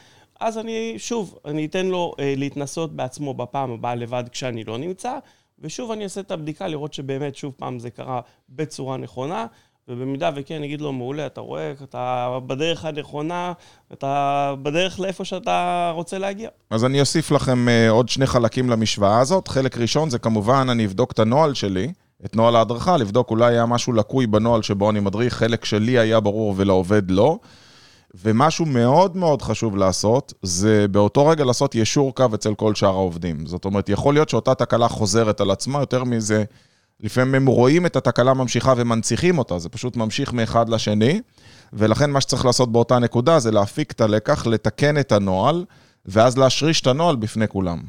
אז 0.43 0.57
אני, 0.57 0.93
שוב, 0.97 1.37
אני 1.45 1.65
אתן 1.65 1.85
לו 1.85 2.13
אה, 2.19 2.33
להתנסות 2.37 2.95
בעצמו 2.95 3.33
בפעם 3.33 3.71
הבאה 3.71 3.95
לבד 3.95 4.23
כשאני 4.31 4.63
לא 4.63 4.77
נמצא, 4.77 5.17
ושוב 5.59 5.91
אני 5.91 6.03
אעשה 6.03 6.21
את 6.21 6.31
הבדיקה 6.31 6.67
לראות 6.67 6.93
שבאמת 6.93 7.35
שוב 7.35 7.53
פעם 7.57 7.79
זה 7.79 7.89
קרה 7.89 8.21
בצורה 8.49 8.97
נכונה, 8.97 9.45
ובמידה 9.87 10.29
וכן, 10.35 10.55
אני 10.55 10.65
אגיד 10.65 10.81
לו, 10.81 10.93
מעולה, 10.93 11.25
אתה 11.25 11.41
רואה, 11.41 11.73
אתה 11.83 12.37
בדרך 12.47 12.85
הנכונה, 12.85 13.53
אתה 13.93 14.53
בדרך 14.61 14.99
לאיפה 14.99 15.25
שאתה 15.25 15.91
רוצה 15.95 16.17
להגיע. 16.17 16.49
אז 16.69 16.85
אני 16.85 16.99
אוסיף 16.99 17.31
לכם 17.31 17.69
אה, 17.69 17.89
עוד 17.89 18.09
שני 18.09 18.25
חלקים 18.25 18.69
למשוואה 18.69 19.19
הזאת. 19.19 19.47
חלק 19.47 19.77
ראשון 19.77 20.09
זה 20.09 20.19
כמובן, 20.19 20.67
אני 20.69 20.85
אבדוק 20.85 21.11
את 21.11 21.19
הנוהל 21.19 21.53
שלי, 21.53 21.93
את 22.25 22.35
נוהל 22.35 22.55
ההדרכה, 22.55 22.97
לבדוק 22.97 23.31
אולי 23.31 23.53
היה 23.53 23.65
משהו 23.65 23.93
לקוי 23.93 24.27
בנוהל 24.27 24.61
שבו 24.61 24.89
אני 24.89 24.99
מדריך, 24.99 25.33
חלק 25.33 25.65
שלי 25.65 25.99
היה 25.99 26.19
ברור 26.19 26.53
ולעובד 26.57 27.11
לא. 27.11 27.39
ומשהו 28.15 28.65
מאוד 28.65 29.17
מאוד 29.17 29.41
חשוב 29.41 29.77
לעשות, 29.77 30.33
זה 30.41 30.87
באותו 30.87 31.27
רגע 31.27 31.43
לעשות 31.43 31.75
יישור 31.75 32.15
קו 32.15 32.25
אצל 32.35 32.55
כל 32.55 32.75
שאר 32.75 32.89
העובדים. 32.89 33.45
זאת 33.45 33.65
אומרת, 33.65 33.89
יכול 33.89 34.13
להיות 34.13 34.29
שאותה 34.29 34.55
תקלה 34.55 34.87
חוזרת 34.87 35.41
על 35.41 35.51
עצמה, 35.51 35.79
יותר 35.79 36.03
מזה, 36.03 36.43
לפעמים 36.99 37.35
הם 37.35 37.45
רואים 37.45 37.85
את 37.85 37.95
התקלה 37.95 38.33
ממשיכה 38.33 38.73
ומנציחים 38.77 39.37
אותה, 39.37 39.59
זה 39.59 39.69
פשוט 39.69 39.95
ממשיך 39.95 40.33
מאחד 40.33 40.69
לשני, 40.69 41.21
ולכן 41.73 42.11
מה 42.11 42.21
שצריך 42.21 42.45
לעשות 42.45 42.71
באותה 42.71 42.99
נקודה 42.99 43.39
זה 43.39 43.51
להפיק 43.51 43.91
את 43.91 44.01
הלקח, 44.01 44.47
לתקן 44.47 44.97
את 44.97 45.11
הנוהל, 45.11 45.65
ואז 46.05 46.37
להשריש 46.37 46.81
את 46.81 46.87
הנוהל 46.87 47.15
בפני 47.15 47.47
כולם. 47.47 47.79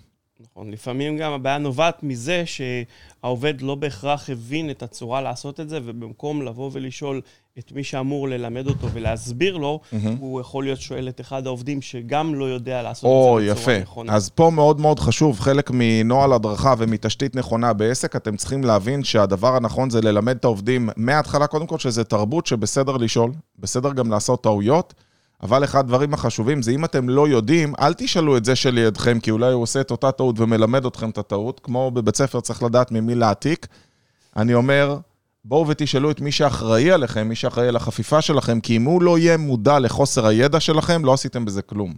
נכון, 0.56 0.70
לפעמים 0.70 1.16
גם 1.16 1.32
הבעיה 1.32 1.58
נובעת 1.58 2.02
מזה 2.02 2.44
שהעובד 2.46 3.60
לא 3.60 3.74
בהכרח 3.74 4.30
הבין 4.30 4.70
את 4.70 4.82
הצורה 4.82 5.20
לעשות 5.20 5.60
את 5.60 5.68
זה, 5.68 5.78
ובמקום 5.84 6.42
לבוא 6.42 6.70
ולשאול 6.72 7.20
את 7.58 7.72
מי 7.72 7.84
שאמור 7.84 8.28
ללמד 8.28 8.66
אותו 8.66 8.90
ולהסביר 8.92 9.56
לו, 9.56 9.80
mm-hmm. 9.82 9.96
הוא 10.18 10.40
יכול 10.40 10.64
להיות 10.64 10.80
שואל 10.80 11.08
את 11.08 11.20
אחד 11.20 11.46
העובדים 11.46 11.82
שגם 11.82 12.34
לא 12.34 12.44
יודע 12.44 12.82
לעשות 12.82 13.04
או, 13.04 13.38
את 13.38 13.44
זה 13.44 13.52
בצורה 13.52 13.74
יפה. 13.74 13.82
נכונה. 13.82 14.14
אז 14.14 14.30
פה 14.30 14.50
מאוד 14.50 14.80
מאוד 14.80 14.98
חשוב, 15.00 15.40
חלק 15.40 15.70
מנוהל 15.74 16.32
הדרכה 16.32 16.74
ומתשתית 16.78 17.36
נכונה 17.36 17.72
בעסק, 17.72 18.16
אתם 18.16 18.36
צריכים 18.36 18.64
להבין 18.64 19.04
שהדבר 19.04 19.56
הנכון 19.56 19.90
זה 19.90 20.00
ללמד 20.00 20.36
את 20.36 20.44
העובדים 20.44 20.88
מההתחלה, 20.96 21.46
קודם 21.46 21.66
כל, 21.66 21.78
שזה 21.78 22.04
תרבות 22.04 22.46
שבסדר 22.46 22.96
לשאול, 22.96 23.32
בסדר 23.58 23.92
גם 23.92 24.10
לעשות 24.10 24.42
טעויות, 24.42 24.94
אבל 25.42 25.64
אחד 25.64 25.78
הדברים 25.78 26.14
החשובים 26.14 26.62
זה 26.62 26.70
אם 26.70 26.84
אתם 26.84 27.08
לא 27.08 27.28
יודעים, 27.28 27.74
אל 27.80 27.94
תשאלו 27.94 28.36
את 28.36 28.44
זה 28.44 28.56
שלידכם, 28.56 29.20
כי 29.20 29.30
אולי 29.30 29.52
הוא 29.52 29.62
עושה 29.62 29.80
את 29.80 29.90
אותה 29.90 30.12
טעות 30.12 30.40
ומלמד 30.40 30.86
אתכם 30.86 31.10
את 31.10 31.18
הטעות, 31.18 31.60
כמו 31.62 31.90
בבית 31.90 32.16
ספר 32.16 32.40
צריך 32.40 32.62
לדעת 32.62 32.92
ממי 32.92 33.14
להעתיק. 33.14 33.66
אני 34.36 34.54
אומר, 34.54 34.98
בואו 35.44 35.68
ותשאלו 35.68 36.10
את 36.10 36.20
מי 36.20 36.32
שאחראי 36.32 36.90
עליכם, 36.90 37.28
מי 37.28 37.34
שאחראי 37.34 37.68
על 37.68 37.76
החפיפה 37.76 38.22
שלכם, 38.22 38.60
כי 38.60 38.76
אם 38.76 38.84
הוא 38.84 39.02
לא 39.02 39.18
יהיה 39.18 39.36
מודע 39.36 39.78
לחוסר 39.78 40.26
הידע 40.26 40.60
שלכם, 40.60 41.04
לא 41.04 41.12
עשיתם 41.12 41.44
בזה 41.44 41.62
כלום. 41.62 41.94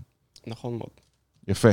נכון 0.46 0.78
מאוד. 0.78 0.90
יפה. 1.48 1.68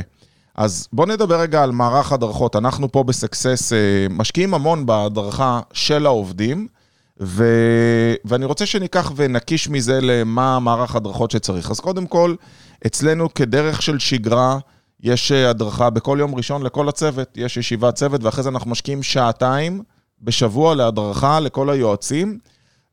אז 0.54 0.88
בואו 0.92 1.08
נדבר 1.08 1.40
רגע 1.40 1.62
על 1.62 1.72
מערך 1.72 2.12
הדרכות. 2.12 2.56
אנחנו 2.56 2.92
פה 2.92 3.02
בסקסס 3.02 3.72
אה, 3.72 4.06
משקיעים 4.10 4.54
המון 4.54 4.86
בהדרכה 4.86 5.60
של 5.72 6.06
העובדים, 6.06 6.68
ו... 7.24 7.44
ואני 8.24 8.44
רוצה 8.44 8.66
שניקח 8.66 9.12
ונקיש 9.16 9.68
מזה 9.68 10.00
למה 10.02 10.58
מערך 10.58 10.96
הדרכות 10.96 11.30
שצריך. 11.30 11.70
אז 11.70 11.80
קודם 11.80 12.06
כל, 12.06 12.34
אצלנו 12.86 13.34
כדרך 13.34 13.82
של 13.82 13.98
שגרה, 13.98 14.58
יש 15.00 15.32
אה, 15.32 15.50
הדרכה 15.50 15.90
בכל 15.90 16.16
יום 16.20 16.34
ראשון 16.34 16.62
לכל 16.62 16.88
הצוות, 16.88 17.28
יש 17.36 17.56
ישיבת 17.56 17.94
צוות, 17.94 18.24
ואחרי 18.24 18.42
זה 18.42 18.48
אנחנו 18.48 18.70
משקיעים 18.70 19.02
שעתיים 19.02 19.82
בשבוע 20.22 20.74
להדרכה 20.74 21.40
לכל 21.40 21.70
היועצים, 21.70 22.38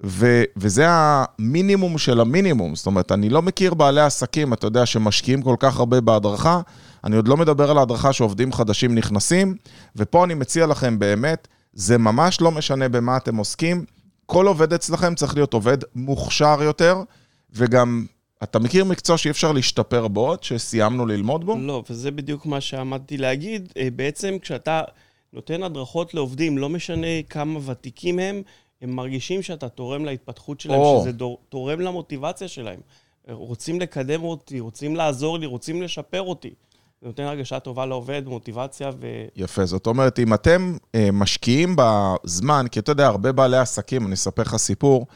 ו- 0.03 0.43
וזה 0.57 0.85
המינימום 0.89 1.97
של 1.97 2.19
המינימום. 2.19 2.75
זאת 2.75 2.85
אומרת, 2.85 3.11
אני 3.11 3.29
לא 3.29 3.41
מכיר 3.41 3.73
בעלי 3.73 4.01
עסקים, 4.01 4.53
אתה 4.53 4.67
יודע, 4.67 4.85
שמשקיעים 4.85 5.41
כל 5.41 5.55
כך 5.59 5.79
הרבה 5.79 6.01
בהדרכה. 6.01 6.61
אני 7.03 7.15
עוד 7.15 7.27
לא 7.27 7.37
מדבר 7.37 7.71
על 7.71 7.77
ההדרכה 7.77 8.13
שעובדים 8.13 8.53
חדשים 8.53 8.95
נכנסים, 8.95 9.55
ופה 9.95 10.25
אני 10.25 10.33
מציע 10.33 10.65
לכם 10.65 10.99
באמת, 10.99 11.47
זה 11.73 11.97
ממש 11.97 12.41
לא 12.41 12.51
משנה 12.51 12.89
במה 12.89 13.17
אתם 13.17 13.35
עוסקים. 13.35 13.85
כל 14.31 14.47
עובד 14.47 14.73
אצלכם 14.73 15.15
צריך 15.15 15.35
להיות 15.35 15.53
עובד 15.53 15.77
מוכשר 15.95 16.63
יותר, 16.63 16.97
וגם, 17.51 18.05
אתה 18.43 18.59
מכיר 18.59 18.85
מקצוע 18.85 19.17
שאי 19.17 19.31
אפשר 19.31 19.51
להשתפר 19.51 20.07
בו, 20.07 20.27
עוד 20.27 20.43
שסיימנו 20.43 21.05
ללמוד 21.05 21.45
בו? 21.45 21.57
לא, 21.59 21.83
וזה 21.89 22.11
בדיוק 22.11 22.45
מה 22.45 22.61
שעמדתי 22.61 23.17
להגיד. 23.17 23.73
אה, 23.77 23.87
בעצם 23.95 24.37
כשאתה 24.41 24.81
נותן 25.33 25.63
הדרכות 25.63 26.13
לעובדים, 26.13 26.57
לא 26.57 26.69
משנה 26.69 27.07
כמה 27.29 27.59
ותיקים 27.65 28.19
הם, 28.19 28.41
הם 28.81 28.95
מרגישים 28.95 29.41
שאתה 29.41 29.69
תורם 29.69 30.05
להתפתחות 30.05 30.59
שלהם, 30.59 30.79
או. 30.79 30.99
שזה 31.01 31.11
דור, 31.11 31.37
תורם 31.49 31.79
למוטיבציה 31.79 32.47
שלהם. 32.47 32.79
רוצים 33.29 33.79
לקדם 33.79 34.23
אותי, 34.23 34.59
רוצים 34.59 34.95
לעזור 34.95 35.39
לי, 35.39 35.45
רוצים 35.45 35.81
לשפר 35.81 36.21
אותי. 36.21 36.53
זה 37.01 37.07
נותן 37.07 37.23
הרגשה 37.23 37.59
טובה 37.59 37.85
לעובד, 37.85 38.21
מוטיבציה 38.25 38.91
ו... 38.99 39.07
יפה, 39.35 39.65
זאת 39.65 39.87
אומרת, 39.87 40.19
אם 40.19 40.33
אתם 40.33 40.77
אה, 40.95 41.09
משקיעים 41.13 41.75
בזמן, 41.77 42.65
כי 42.71 42.79
אתה 42.79 42.91
יודע, 42.91 43.07
הרבה 43.07 43.31
בעלי 43.31 43.57
עסקים, 43.57 44.05
אני 44.05 44.13
אספר 44.13 44.41
לך 44.41 44.55
סיפור, 44.55 45.07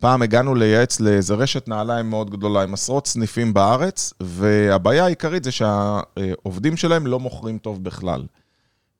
פעם 0.00 0.22
הגענו 0.22 0.54
לייעץ 0.54 1.00
לאיזה 1.00 1.34
רשת 1.34 1.68
נעליים 1.68 2.10
מאוד 2.10 2.30
גדולה, 2.30 2.62
עם 2.62 2.74
עשרות 2.74 3.06
סניפים 3.06 3.54
בארץ, 3.54 4.12
והבעיה 4.20 5.04
העיקרית 5.04 5.44
זה 5.44 5.52
שהעובדים 5.52 6.76
שלהם 6.76 7.06
לא 7.06 7.20
מוכרים 7.20 7.58
טוב 7.58 7.84
בכלל. 7.84 8.26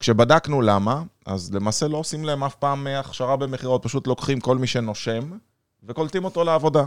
כשבדקנו 0.00 0.62
למה, 0.62 1.02
אז 1.26 1.54
למעשה 1.54 1.88
לא 1.88 1.96
עושים 1.96 2.24
להם 2.24 2.44
אף 2.44 2.54
פעם 2.54 2.86
אה, 2.86 3.00
הכשרה 3.00 3.36
במכירות, 3.36 3.82
פשוט 3.82 4.06
לוקחים 4.06 4.40
כל 4.40 4.58
מי 4.58 4.66
שנושם 4.66 5.30
וקולטים 5.82 6.24
אותו 6.24 6.44
לעבודה. 6.44 6.84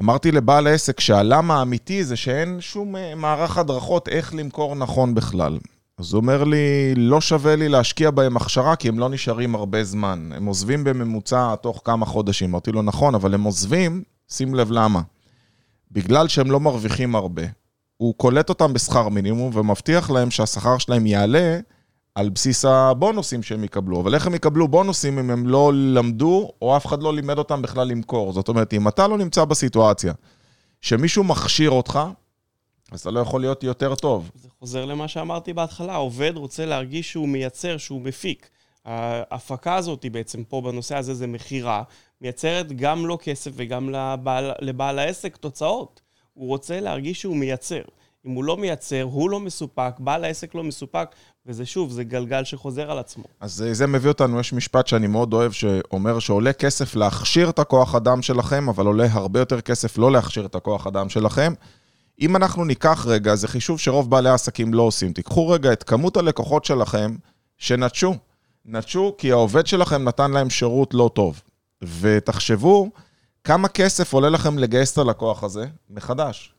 אמרתי 0.00 0.32
לבעל 0.32 0.66
העסק 0.66 1.00
שהלמה 1.00 1.58
האמיתי 1.58 2.04
זה 2.04 2.16
שאין 2.16 2.60
שום 2.60 2.96
אה, 2.96 3.14
מערך 3.14 3.58
הדרכות 3.58 4.08
איך 4.08 4.34
למכור 4.34 4.76
נכון 4.76 5.14
בכלל. 5.14 5.58
אז 5.98 6.12
הוא 6.12 6.20
אומר 6.20 6.44
לי, 6.44 6.94
לא 6.96 7.20
שווה 7.20 7.56
לי 7.56 7.68
להשקיע 7.68 8.10
בהם 8.10 8.36
הכשרה 8.36 8.76
כי 8.76 8.88
הם 8.88 8.98
לא 8.98 9.08
נשארים 9.08 9.54
הרבה 9.54 9.84
זמן. 9.84 10.30
הם 10.34 10.46
עוזבים 10.46 10.84
בממוצע 10.84 11.54
תוך 11.54 11.80
כמה 11.84 12.06
חודשים. 12.06 12.50
אמרתי 12.50 12.72
לו, 12.72 12.82
נכון, 12.82 13.14
אבל 13.14 13.34
הם 13.34 13.42
עוזבים, 13.42 14.02
שים 14.28 14.54
לב 14.54 14.70
למה. 14.70 15.00
בגלל 15.90 16.28
שהם 16.28 16.50
לא 16.50 16.60
מרוויחים 16.60 17.14
הרבה. 17.14 17.42
הוא 17.96 18.14
קולט 18.14 18.48
אותם 18.48 18.72
בשכר 18.72 19.08
מינימום 19.08 19.50
ומבטיח 19.54 20.10
להם 20.10 20.30
שהשכר 20.30 20.78
שלהם 20.78 21.06
יעלה 21.06 21.58
על 22.14 22.28
בסיס 22.28 22.64
הבונוסים 22.64 23.42
שהם 23.42 23.64
יקבלו. 23.64 24.00
אבל 24.00 24.14
איך 24.14 24.26
הם 24.26 24.34
יקבלו 24.34 24.68
בונוסים 24.68 25.18
אם 25.18 25.30
הם 25.30 25.46
לא 25.46 25.72
למדו, 25.74 26.52
או 26.62 26.76
אף 26.76 26.86
אחד 26.86 27.02
לא 27.02 27.14
לימד 27.14 27.38
אותם 27.38 27.62
בכלל 27.62 27.88
למכור? 27.88 28.32
זאת 28.32 28.48
אומרת, 28.48 28.72
אם 28.74 28.88
אתה 28.88 29.08
לא 29.08 29.18
נמצא 29.18 29.44
בסיטואציה 29.44 30.12
שמישהו 30.80 31.24
מכשיר 31.24 31.70
אותך, 31.70 32.00
אז 32.92 33.00
אתה 33.00 33.10
לא 33.10 33.20
יכול 33.20 33.40
להיות 33.40 33.62
יותר 33.62 33.94
טוב. 33.94 34.30
זה 34.34 34.48
חוזר 34.60 34.84
למה 34.84 35.08
שאמרתי 35.08 35.52
בהתחלה, 35.52 35.92
העובד 35.92 36.32
רוצה 36.36 36.66
להרגיש 36.66 37.12
שהוא 37.12 37.28
מייצר, 37.28 37.76
שהוא 37.76 38.00
מפיק. 38.00 38.50
ההפקה 38.84 39.74
הזאת 39.74 40.02
היא 40.02 40.10
בעצם 40.10 40.44
פה 40.44 40.60
בנושא 40.60 40.96
הזה 40.96 41.14
זה 41.14 41.26
מכירה, 41.26 41.82
מייצרת 42.20 42.72
גם 42.72 43.06
לו 43.06 43.18
כסף 43.22 43.50
וגם 43.54 43.90
לבעל, 43.90 44.52
לבעל 44.60 44.98
העסק 44.98 45.36
תוצאות. 45.36 46.00
הוא 46.34 46.48
רוצה 46.48 46.80
להרגיש 46.80 47.20
שהוא 47.20 47.36
מייצר. 47.36 47.82
אם 48.26 48.32
הוא 48.32 48.44
לא 48.44 48.56
מייצר, 48.56 49.02
הוא 49.02 49.30
לא 49.30 49.40
מסופק, 49.40 49.94
בעל 49.98 50.24
העסק 50.24 50.54
לא 50.54 50.64
מסופק, 50.64 51.08
וזה 51.46 51.66
שוב, 51.66 51.92
זה 51.92 52.04
גלגל 52.04 52.44
שחוזר 52.44 52.90
על 52.90 52.98
עצמו. 52.98 53.24
אז 53.40 53.62
אה, 53.62 53.74
זה 53.74 53.86
מביא 53.86 54.08
אותנו, 54.08 54.40
יש 54.40 54.52
משפט 54.52 54.86
שאני 54.86 55.06
מאוד 55.06 55.32
אוהב, 55.32 55.52
שאומר 55.52 56.18
שעולה 56.18 56.52
כסף 56.52 56.96
להכשיר 56.96 57.50
את 57.50 57.58
הכוח 57.58 57.94
אדם 57.94 58.22
שלכם, 58.22 58.68
אבל 58.68 58.86
עולה 58.86 59.06
הרבה 59.10 59.40
יותר 59.40 59.60
כסף 59.60 59.98
לא 59.98 60.12
להכשיר 60.12 60.46
את 60.46 60.54
הכוח 60.54 60.86
אדם 60.86 61.08
שלכם. 61.08 61.52
אם 62.20 62.36
אנחנו 62.36 62.64
ניקח 62.64 63.06
רגע, 63.08 63.34
זה 63.34 63.48
חישוב 63.48 63.80
שרוב 63.80 64.10
בעלי 64.10 64.28
העסקים 64.28 64.74
לא 64.74 64.82
עושים. 64.82 65.12
תיקחו 65.12 65.48
רגע 65.48 65.72
את 65.72 65.82
כמות 65.82 66.16
הלקוחות 66.16 66.64
שלכם 66.64 67.16
שנטשו. 67.58 68.14
נטשו 68.66 69.14
כי 69.18 69.32
העובד 69.32 69.66
שלכם 69.66 70.04
נתן 70.04 70.30
להם 70.30 70.50
שירות 70.50 70.94
לא 70.94 71.10
טוב. 71.14 71.42
ותחשבו 72.00 72.90
כמה 73.44 73.68
כסף 73.68 74.12
עולה 74.12 74.28
לכם 74.28 74.58
לגייס 74.58 74.92
את 74.92 74.98
הלקוח 74.98 75.44
הזה 75.44 75.66
מחדש. 75.90 76.53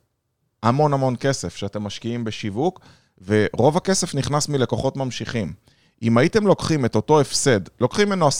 המון 0.65 0.93
המון 0.93 1.15
כסף 1.19 1.55
שאתם 1.55 1.83
משקיעים 1.83 2.23
בשיווק, 2.23 2.79
ורוב 3.25 3.77
הכסף 3.77 4.15
נכנס 4.15 4.49
מלקוחות 4.49 4.97
ממשיכים. 4.97 5.53
אם 6.01 6.17
הייתם 6.17 6.47
לוקחים 6.47 6.85
את 6.85 6.95
אותו 6.95 7.21
הפסד, 7.21 7.59
לוקחים 7.79 8.07
ממנו 8.07 8.27
10%, 8.27 8.31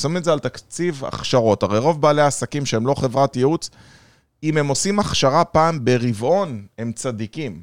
שמים 0.00 0.16
את 0.16 0.24
זה 0.24 0.32
על 0.32 0.38
תקציב 0.38 1.04
הכשרות, 1.04 1.62
הרי 1.62 1.78
רוב 1.78 2.02
בעלי 2.02 2.22
העסקים 2.22 2.66
שהם 2.66 2.86
לא 2.86 2.94
חברת 2.94 3.36
ייעוץ, 3.36 3.70
אם 4.42 4.56
הם 4.56 4.68
עושים 4.68 4.98
הכשרה 4.98 5.44
פעם 5.44 5.84
ברבעון, 5.84 6.66
הם 6.78 6.92
צדיקים. 6.92 7.62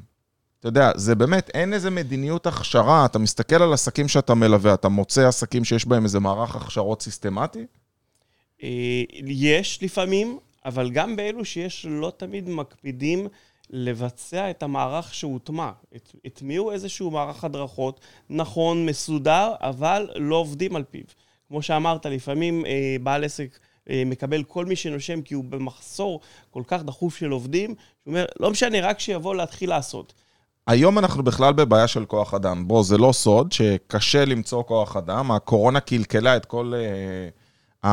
אתה 0.60 0.68
יודע, 0.68 0.92
זה 0.94 1.14
באמת, 1.14 1.50
אין 1.54 1.72
איזה 1.72 1.90
מדיניות 1.90 2.46
הכשרה, 2.46 3.04
אתה 3.04 3.18
מסתכל 3.18 3.62
על 3.62 3.72
עסקים 3.72 4.08
שאתה 4.08 4.34
מלווה, 4.34 4.74
אתה 4.74 4.88
מוצא 4.88 5.28
עסקים 5.28 5.64
שיש 5.64 5.86
בהם 5.86 6.04
איזה 6.04 6.20
מערך 6.20 6.56
הכשרות 6.56 7.02
סיסטמטי? 7.02 7.66
אה, 8.62 9.02
יש 9.26 9.82
לפעמים, 9.82 10.38
אבל 10.64 10.90
גם 10.90 11.16
באלו 11.16 11.44
שיש 11.44 11.86
לא 11.88 12.12
תמיד 12.16 12.48
מקפידים 12.48 13.26
לבצע 13.70 14.50
את 14.50 14.62
המערך 14.62 15.14
שהוטמע. 15.14 15.70
הטמיעו 16.24 16.72
איזשהו 16.72 17.10
מערך 17.10 17.44
הדרכות, 17.44 18.00
נכון, 18.30 18.86
מסודר, 18.86 19.52
אבל 19.60 20.08
לא 20.16 20.36
עובדים 20.36 20.76
על 20.76 20.84
פיו. 20.90 21.04
כמו 21.48 21.62
שאמרת, 21.62 22.06
לפעמים 22.06 22.66
אה, 22.66 22.96
בעל 23.02 23.24
עסק 23.24 23.58
אה, 23.90 24.02
מקבל 24.06 24.42
כל 24.42 24.66
מי 24.66 24.76
שנושם 24.76 25.22
כי 25.22 25.34
הוא 25.34 25.44
במחסור 25.44 26.20
כל 26.50 26.62
כך 26.66 26.82
דחוף 26.82 27.16
של 27.16 27.30
עובדים, 27.30 27.74
שהוא 28.02 28.12
אומר, 28.12 28.24
לא 28.40 28.50
משנה, 28.50 28.80
רק 28.80 29.00
שיבוא 29.00 29.34
להתחיל 29.34 29.70
לעשות. 29.70 30.12
היום 30.66 30.98
אנחנו 30.98 31.22
בכלל 31.22 31.52
בבעיה 31.52 31.88
של 31.88 32.04
כוח 32.04 32.34
אדם. 32.34 32.68
בוא, 32.68 32.82
זה 32.82 32.98
לא 32.98 33.12
סוד 33.12 33.52
שקשה 33.52 34.24
למצוא 34.24 34.62
כוח 34.62 34.96
אדם, 34.96 35.30
הקורונה 35.30 35.80
קלקלה 35.80 36.36
את 36.36 36.44
כל 36.44 36.72
uh, 37.82 37.86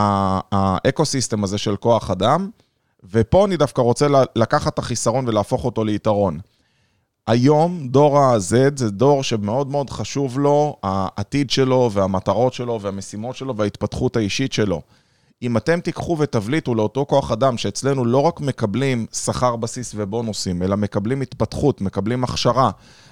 האקו-סיסטם 0.51 1.43
הזה 1.43 1.57
של 1.57 1.75
כוח 1.75 2.11
אדם. 2.11 2.49
ופה 3.11 3.45
אני 3.45 3.57
דווקא 3.57 3.81
רוצה 3.81 4.07
לקחת 4.35 4.73
את 4.73 4.79
החיסרון 4.79 5.27
ולהפוך 5.27 5.65
אותו 5.65 5.83
ליתרון. 5.83 6.39
היום 7.27 7.87
דור 7.87 8.19
ה-Z 8.19 8.53
זה 8.75 8.91
דור 8.91 9.23
שמאוד 9.23 9.71
מאוד 9.71 9.89
חשוב 9.89 10.39
לו 10.39 10.77
העתיד 10.83 11.49
שלו 11.49 11.89
והמטרות 11.93 12.53
שלו 12.53 12.81
והמשימות 12.81 13.35
שלו 13.35 13.55
וההתפתחות 13.55 14.15
האישית 14.15 14.53
שלו. 14.53 14.81
אם 15.41 15.57
אתם 15.57 15.79
תיקחו 15.79 16.17
ותבליטו 16.19 16.75
לאותו 16.75 17.05
כוח 17.05 17.31
אדם 17.31 17.57
שאצלנו 17.57 18.05
לא 18.05 18.17
רק 18.17 18.41
מקבלים 18.41 19.05
שכר 19.13 19.55
בסיס 19.55 19.93
ובונוסים, 19.95 20.63
אלא 20.63 20.77
מקבלים 20.77 21.21
התפתחות, 21.21 21.81
מקבלים 21.81 22.23
הכשרה, 22.23 22.71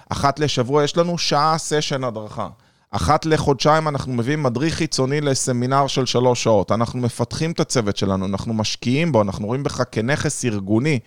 אחת 0.09 0.39
לשבוע 0.39 0.83
יש 0.83 0.97
לנו 0.97 1.17
שעה 1.17 1.57
סשן 1.57 2.03
הדרכה. 2.03 2.49
אחת 2.95 3.25
לחודשיים 3.25 3.87
אנחנו 3.87 4.13
מביאים 4.13 4.43
מדריך 4.43 4.73
חיצוני 4.73 5.21
לסמינר 5.21 5.87
של 5.87 6.05
שלוש 6.05 6.43
שעות. 6.43 6.71
אנחנו 6.71 6.99
מפתחים 6.99 7.51
את 7.51 7.59
הצוות 7.59 7.97
שלנו, 7.97 8.25
אנחנו 8.25 8.53
משקיעים 8.53 9.11
בו, 9.11 9.21
אנחנו 9.21 9.47
רואים 9.47 9.63
בך 9.63 9.83
כנכס 9.91 10.45
ארגוני. 10.45 10.99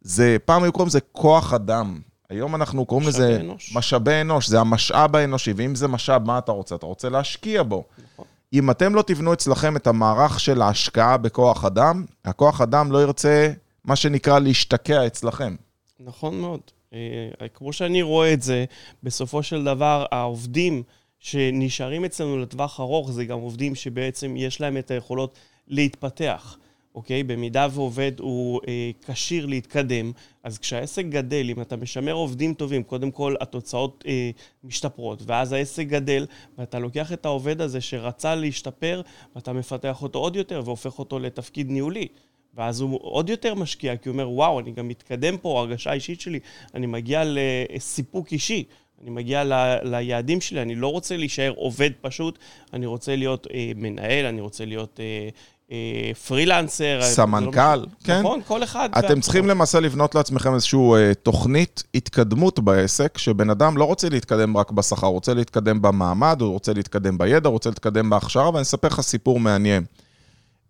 זה, 0.00 0.36
פעם 0.44 0.62
היו 0.62 0.72
קוראים 0.72 0.88
לזה 0.88 1.00
כוח 1.12 1.54
אדם. 1.54 1.98
היום 2.28 2.54
אנחנו 2.54 2.86
קוראים 2.86 3.08
לזה 3.08 3.36
אנוש. 3.40 3.76
משאבי 3.76 4.20
אנוש, 4.20 4.48
זה 4.48 4.60
המשאב 4.60 5.16
האנושי, 5.16 5.52
ואם 5.56 5.74
זה 5.74 5.88
משאב, 5.88 6.26
מה 6.26 6.38
אתה 6.38 6.52
רוצה? 6.52 6.74
אתה 6.74 6.86
רוצה 6.86 7.08
להשקיע 7.08 7.62
בו. 7.62 7.84
נכון. 8.14 8.24
אם 8.52 8.70
אתם 8.70 8.94
לא 8.94 9.02
תבנו 9.02 9.32
אצלכם 9.32 9.76
את 9.76 9.86
המערך 9.86 10.40
של 10.40 10.62
ההשקעה 10.62 11.16
בכוח 11.16 11.64
אדם, 11.64 12.04
הכוח 12.24 12.60
אדם 12.60 12.92
לא 12.92 13.02
ירצה, 13.02 13.52
מה 13.84 13.96
שנקרא, 13.96 14.38
להשתקע 14.38 15.06
אצלכם. 15.06 15.56
נכון 16.00 16.40
מאוד. 16.40 16.60
אה, 16.94 17.48
כמו 17.54 17.72
שאני 17.72 18.02
רואה 18.02 18.32
את 18.32 18.42
זה, 18.42 18.64
בסופו 19.02 19.42
של 19.42 19.64
דבר, 19.64 20.04
העובדים 20.12 20.82
שנשארים 21.22 22.04
אצלנו 22.04 22.38
לטווח 22.38 22.80
ארוך, 22.80 23.12
זה 23.12 23.24
גם 23.24 23.38
עובדים 23.38 23.74
שבעצם 23.74 24.34
יש 24.36 24.60
להם 24.60 24.76
את 24.76 24.90
היכולות 24.90 25.38
להתפתח. 25.68 26.58
אוקיי? 26.94 27.22
במידה 27.22 27.66
ועובד 27.72 28.12
הוא 28.20 28.60
אה, 28.68 28.90
כשיר 29.06 29.46
להתקדם, 29.46 30.12
אז 30.42 30.58
כשהעסק 30.58 31.04
גדל, 31.04 31.50
אם 31.50 31.60
אתה 31.60 31.76
משמר 31.76 32.12
עובדים 32.12 32.54
טובים, 32.54 32.82
קודם 32.82 33.10
כל 33.10 33.34
התוצאות 33.40 34.04
אה, 34.06 34.30
משתפרות, 34.64 35.22
ואז 35.26 35.52
העסק 35.52 35.86
גדל, 35.86 36.26
ואתה 36.58 36.78
לוקח 36.78 37.12
את 37.12 37.26
העובד 37.26 37.60
הזה 37.60 37.80
שרצה 37.80 38.34
להשתפר, 38.34 39.02
ואתה 39.36 39.52
מפתח 39.52 40.02
אותו 40.02 40.18
עוד 40.18 40.36
יותר 40.36 40.62
והופך 40.64 40.98
אותו 40.98 41.18
לתפקיד 41.18 41.70
ניהולי. 41.70 42.08
ואז 42.54 42.80
הוא 42.80 42.98
עוד 43.02 43.28
יותר 43.28 43.54
משקיע, 43.54 43.96
כי 43.96 44.08
הוא 44.08 44.12
אומר, 44.12 44.30
וואו, 44.30 44.60
אני 44.60 44.72
גם 44.72 44.88
מתקדם 44.88 45.38
פה, 45.38 45.60
הרגשה 45.60 45.90
האישית 45.90 46.20
שלי, 46.20 46.40
אני 46.74 46.86
מגיע 46.86 47.22
לסיפוק 47.26 48.32
אישי. 48.32 48.64
אני 49.02 49.10
מגיע 49.10 49.44
ל, 49.44 49.52
ליעדים 49.82 50.40
שלי, 50.40 50.62
אני 50.62 50.74
לא 50.74 50.88
רוצה 50.88 51.16
להישאר 51.16 51.52
עובד 51.56 51.90
פשוט, 52.00 52.38
אני 52.72 52.86
רוצה 52.86 53.16
להיות 53.16 53.46
אה, 53.54 53.72
מנהל, 53.76 54.26
אני 54.26 54.40
רוצה 54.40 54.64
להיות 54.64 55.00
אה, 55.00 55.28
אה, 55.72 56.14
פרילנסר. 56.14 56.98
לא 56.98 57.04
סמנכ"ל, 57.04 57.78
משנה. 57.80 57.94
כן. 58.04 58.20
נכון, 58.20 58.40
כל 58.46 58.64
אחד. 58.64 58.88
אתם 58.98 59.08
והכל. 59.08 59.20
צריכים 59.20 59.46
למעשה 59.46 59.80
לבנות 59.80 60.14
לעצמכם 60.14 60.54
איזושהי 60.54 60.78
אה, 60.78 61.14
תוכנית 61.14 61.82
התקדמות 61.94 62.58
בעסק, 62.58 63.18
שבן 63.18 63.50
אדם 63.50 63.76
לא 63.76 63.84
רוצה 63.84 64.08
להתקדם 64.08 64.56
רק 64.56 64.70
בשכר, 64.70 65.06
הוא 65.06 65.14
רוצה 65.14 65.34
להתקדם 65.34 65.82
במעמד, 65.82 66.40
הוא 66.40 66.52
רוצה 66.52 66.72
להתקדם 66.72 67.18
בידע, 67.18 67.48
הוא 67.48 67.52
רוצה 67.52 67.70
להתקדם 67.70 68.10
בהכשרה, 68.10 68.50
ואני 68.50 68.62
אספר 68.62 68.88
לך 68.88 69.00
סיפור 69.00 69.40
מעניין. 69.40 69.84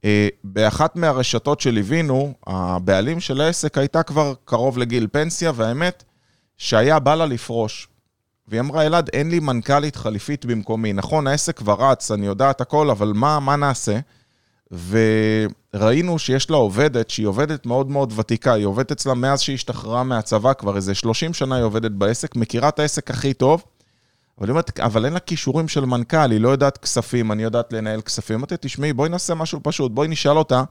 אה, 0.04 0.28
באחת 0.44 0.96
מהרשתות 0.96 1.60
שליווינו, 1.60 2.32
הבעלים 2.46 3.20
של 3.20 3.40
העסק 3.40 3.78
הייתה 3.78 4.02
כבר 4.02 4.34
קרוב 4.44 4.78
לגיל 4.78 5.06
פנסיה, 5.12 5.52
והאמת, 5.54 6.04
שהיה 6.58 6.98
בא 6.98 7.14
לה 7.14 7.26
לפרוש. 7.26 7.88
והיא 8.48 8.60
אמרה, 8.60 8.86
אלעד, 8.86 9.10
אין 9.12 9.30
לי 9.30 9.40
מנכ"לית 9.40 9.96
חליפית 9.96 10.44
במקומי. 10.44 10.92
נכון, 10.92 11.26
העסק 11.26 11.56
כבר 11.56 11.90
רץ, 11.90 12.10
אני 12.10 12.26
יודעת 12.26 12.60
הכל, 12.60 12.90
אבל 12.90 13.12
מה, 13.14 13.40
מה 13.40 13.56
נעשה? 13.56 13.98
וראינו 15.74 16.18
שיש 16.18 16.50
לה 16.50 16.56
עובדת, 16.56 17.10
שהיא 17.10 17.26
עובדת 17.26 17.66
מאוד 17.66 17.90
מאוד 17.90 18.12
ותיקה, 18.16 18.52
היא 18.52 18.66
עובדת 18.66 18.92
אצלה 18.92 19.14
מאז 19.14 19.40
שהיא 19.40 19.54
השתחררה 19.54 20.02
מהצבא, 20.02 20.52
כבר 20.52 20.76
איזה 20.76 20.94
30 20.94 21.34
שנה 21.34 21.56
היא 21.56 21.64
עובדת 21.64 21.90
בעסק, 21.90 22.36
מכירה 22.36 22.68
את 22.68 22.78
העסק 22.78 23.10
הכי 23.10 23.34
טוב, 23.34 23.64
אבל 24.38 24.46
היא 24.46 24.50
אומרת, 24.50 24.80
אבל 24.80 25.04
אין 25.04 25.12
לה 25.12 25.20
כישורים 25.20 25.68
של 25.68 25.84
מנכ"ל, 25.84 26.30
היא 26.30 26.40
לא 26.40 26.48
יודעת 26.48 26.78
כספים, 26.78 27.32
אני 27.32 27.42
יודעת 27.42 27.72
לנהל 27.72 28.00
כספים. 28.00 28.36
אמרתי, 28.36 28.54
תשמעי, 28.60 28.92
בואי 28.92 29.08
נעשה 29.08 29.34
משהו 29.34 29.60
פשוט, 29.62 29.92
בואי 29.92 30.08
נשאל 30.08 30.38
אותה, 30.38 30.62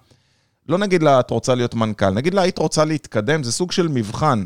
לא 0.69 0.77
נגיד 0.77 1.03
לה, 1.03 1.19
את 1.19 1.29
רוצה 1.29 1.55
להיות 1.55 1.75
מנכ"ל, 1.75 2.09
נגיד 2.09 2.33
לה, 2.33 2.41
היית 2.41 2.57
רוצה 2.57 2.85
להתקדם, 2.85 3.43
זה 3.43 3.51
סוג 3.51 3.71
של 3.71 3.87
מבחן. 3.87 4.45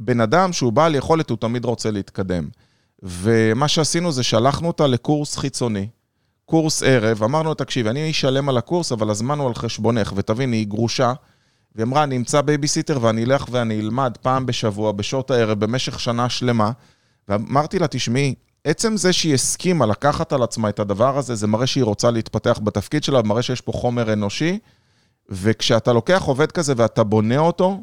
בן 0.00 0.20
אדם 0.20 0.52
שהוא 0.52 0.72
בעל 0.72 0.94
יכולת, 0.94 1.30
הוא 1.30 1.38
תמיד 1.38 1.64
רוצה 1.64 1.90
להתקדם. 1.90 2.48
ומה 3.02 3.68
שעשינו 3.68 4.12
זה 4.12 4.22
שלחנו 4.22 4.68
אותה 4.68 4.86
לקורס 4.86 5.36
חיצוני, 5.36 5.88
קורס 6.44 6.82
ערב, 6.82 7.22
אמרנו, 7.22 7.54
תקשיבי, 7.54 7.90
אני 7.90 8.10
אשלם 8.10 8.48
על 8.48 8.58
הקורס, 8.58 8.92
אבל 8.92 9.10
הזמן 9.10 9.38
הוא 9.38 9.48
על 9.48 9.54
חשבונך, 9.54 10.12
ותביני, 10.16 10.56
היא 10.56 10.66
גרושה, 10.66 11.12
והיא 11.74 11.84
אמרה, 11.84 12.04
אני 12.04 12.16
אמצא 12.16 12.40
בייביסיטר 12.40 12.98
ואני 13.02 13.24
אלך 13.24 13.44
ואני 13.50 13.80
אלמד 13.80 14.16
פעם 14.22 14.46
בשבוע, 14.46 14.92
בשעות 14.92 15.30
הערב, 15.30 15.60
במשך 15.60 16.00
שנה 16.00 16.28
שלמה. 16.28 16.70
ואמרתי 17.28 17.78
לה, 17.78 17.86
תשמעי, 17.86 18.34
עצם 18.64 18.96
זה 18.96 19.12
שהיא 19.12 19.34
הסכימה 19.34 19.86
לקחת 19.86 20.32
על 20.32 20.42
עצמה 20.42 20.68
את 20.68 20.80
הדבר 20.80 21.18
הזה, 21.18 21.34
זה 21.34 21.46
מראה 21.46 21.66
שהיא 21.66 21.84
רוצה 21.84 22.10
להתפתח 22.10 22.60
בתפקיד 22.64 23.04
שלה, 23.04 23.22
מראה 23.22 23.42
שיש 23.42 23.60
פה 23.60 23.72
חומר 23.72 24.12
אנושי, 24.12 24.58
וכשאתה 25.28 25.92
לוקח 25.92 26.22
עובד 26.22 26.52
כזה 26.52 26.72
ואתה 26.76 27.04
בונה 27.04 27.38
אותו, 27.38 27.80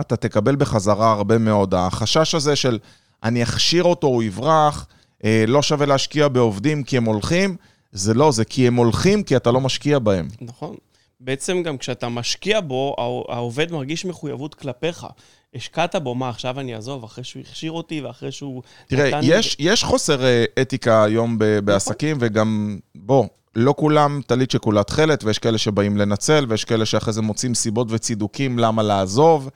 אתה 0.00 0.16
תקבל 0.16 0.56
בחזרה 0.56 1.12
הרבה 1.12 1.38
מאוד. 1.38 1.74
החשש 1.74 2.34
הזה 2.34 2.56
של 2.56 2.78
אני 3.22 3.42
אכשיר 3.42 3.84
אותו, 3.84 4.06
הוא 4.06 4.22
יברח, 4.22 4.86
אה, 5.24 5.44
לא 5.48 5.62
שווה 5.62 5.86
להשקיע 5.86 6.28
בעובדים 6.28 6.82
כי 6.82 6.96
הם 6.96 7.04
הולכים, 7.04 7.56
זה 7.92 8.14
לא, 8.14 8.32
זה 8.32 8.44
כי 8.44 8.66
הם 8.66 8.74
הולכים 8.74 9.22
כי 9.22 9.36
אתה 9.36 9.50
לא 9.50 9.60
משקיע 9.60 9.98
בהם. 9.98 10.28
נכון. 10.40 10.74
בעצם 11.20 11.62
גם 11.62 11.78
כשאתה 11.78 12.08
משקיע 12.08 12.60
בו, 12.60 12.94
הע- 12.98 13.34
העובד 13.34 13.72
מרגיש 13.72 14.04
מחויבות 14.04 14.54
כלפיך. 14.54 15.06
השקעת 15.54 15.96
בו, 15.96 16.14
מה, 16.14 16.28
עכשיו 16.28 16.60
אני 16.60 16.74
אעזוב, 16.74 17.04
אחרי 17.04 17.24
שהוא 17.24 17.42
הכשיר 17.50 17.72
אותי 17.72 18.00
ואחרי 18.00 18.32
שהוא... 18.32 18.62
תראה, 18.88 19.06
נתן 19.08 19.20
לי- 19.20 19.26
יש, 19.34 19.56
יש 19.58 19.84
חוסר 19.84 20.24
אה, 20.24 20.44
אתיקה 20.62 21.04
היום 21.04 21.38
ב- 21.38 21.58
בעסקים, 21.58 22.16
וגם, 22.20 22.78
בוא, 22.94 23.24
לא 23.56 23.74
כולם 23.78 24.20
טלית 24.26 24.50
שכולה 24.50 24.82
תכלת, 24.82 25.24
ויש 25.24 25.38
כאלה 25.38 25.58
שבאים 25.58 25.96
לנצל, 25.96 26.46
ויש 26.48 26.64
כאלה 26.64 26.86
שאחרי 26.86 27.12
זה 27.12 27.22
מוצאים 27.22 27.54
סיבות 27.54 27.86
וצידוקים 27.90 28.58
למה 28.58 28.82
לעזוב, 28.82 29.48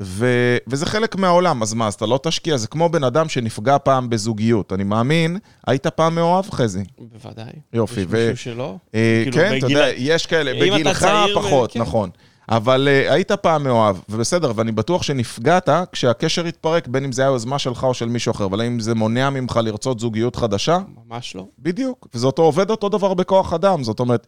ו, 0.00 0.26
וזה 0.66 0.86
חלק 0.86 1.16
מהעולם, 1.16 1.62
אז 1.62 1.74
מה, 1.74 1.86
אז 1.86 1.94
אתה 1.94 2.06
לא 2.06 2.20
תשקיע, 2.22 2.56
זה 2.56 2.66
כמו 2.66 2.88
בן 2.88 3.04
אדם 3.04 3.28
שנפגע 3.28 3.78
פעם 3.78 4.10
בזוגיות. 4.10 4.72
אני 4.72 4.84
מאמין, 4.84 5.38
היית 5.66 5.86
פעם 5.86 6.14
מאוהב, 6.14 6.50
חזי. 6.50 6.84
בוודאי. 6.98 7.50
יופי, 7.72 8.00
יש 8.00 8.06
ו- 8.10 8.28
מישהו 8.30 8.44
שלא? 8.52 8.76
אה, 8.94 9.20
כאילו, 9.22 9.36
כן, 9.36 9.56
אתה 9.58 9.66
בגיל- 9.66 9.78
יודע, 9.78 9.88
יש 9.96 10.26
כאלה, 10.26 10.50
אתה 10.50 10.60
בגילך 10.60 11.06
פחות, 11.34 11.72
כן. 11.72 11.80
נכון. 11.80 12.10
אבל 12.48 12.88
uh, 13.08 13.12
היית 13.12 13.32
פעם 13.32 13.64
מאוהב, 13.64 13.96
ובסדר, 14.08 14.52
ואני 14.54 14.72
בטוח 14.72 15.02
שנפגעת 15.02 15.68
כשהקשר 15.92 16.44
התפרק, 16.44 16.88
בין 16.88 17.04
אם 17.04 17.12
זה 17.12 17.22
היה 17.22 17.28
יוזמה 17.28 17.58
שלך 17.58 17.84
או 17.84 17.94
של 17.94 18.08
מישהו 18.08 18.30
אחר, 18.32 18.44
אבל 18.44 18.60
האם 18.60 18.80
זה 18.80 18.94
מונע 18.94 19.30
ממך 19.30 19.60
לרצות 19.62 20.00
זוגיות 20.00 20.36
חדשה? 20.36 20.78
ממש 21.08 21.36
לא. 21.36 21.46
בדיוק. 21.58 22.08
וזה 22.14 22.26
אותו 22.26 22.42
עובד 22.42 22.70
אותו 22.70 22.88
דבר 22.88 23.14
בכוח 23.14 23.52
אדם, 23.52 23.84
זאת 23.84 24.00
אומרת, 24.00 24.26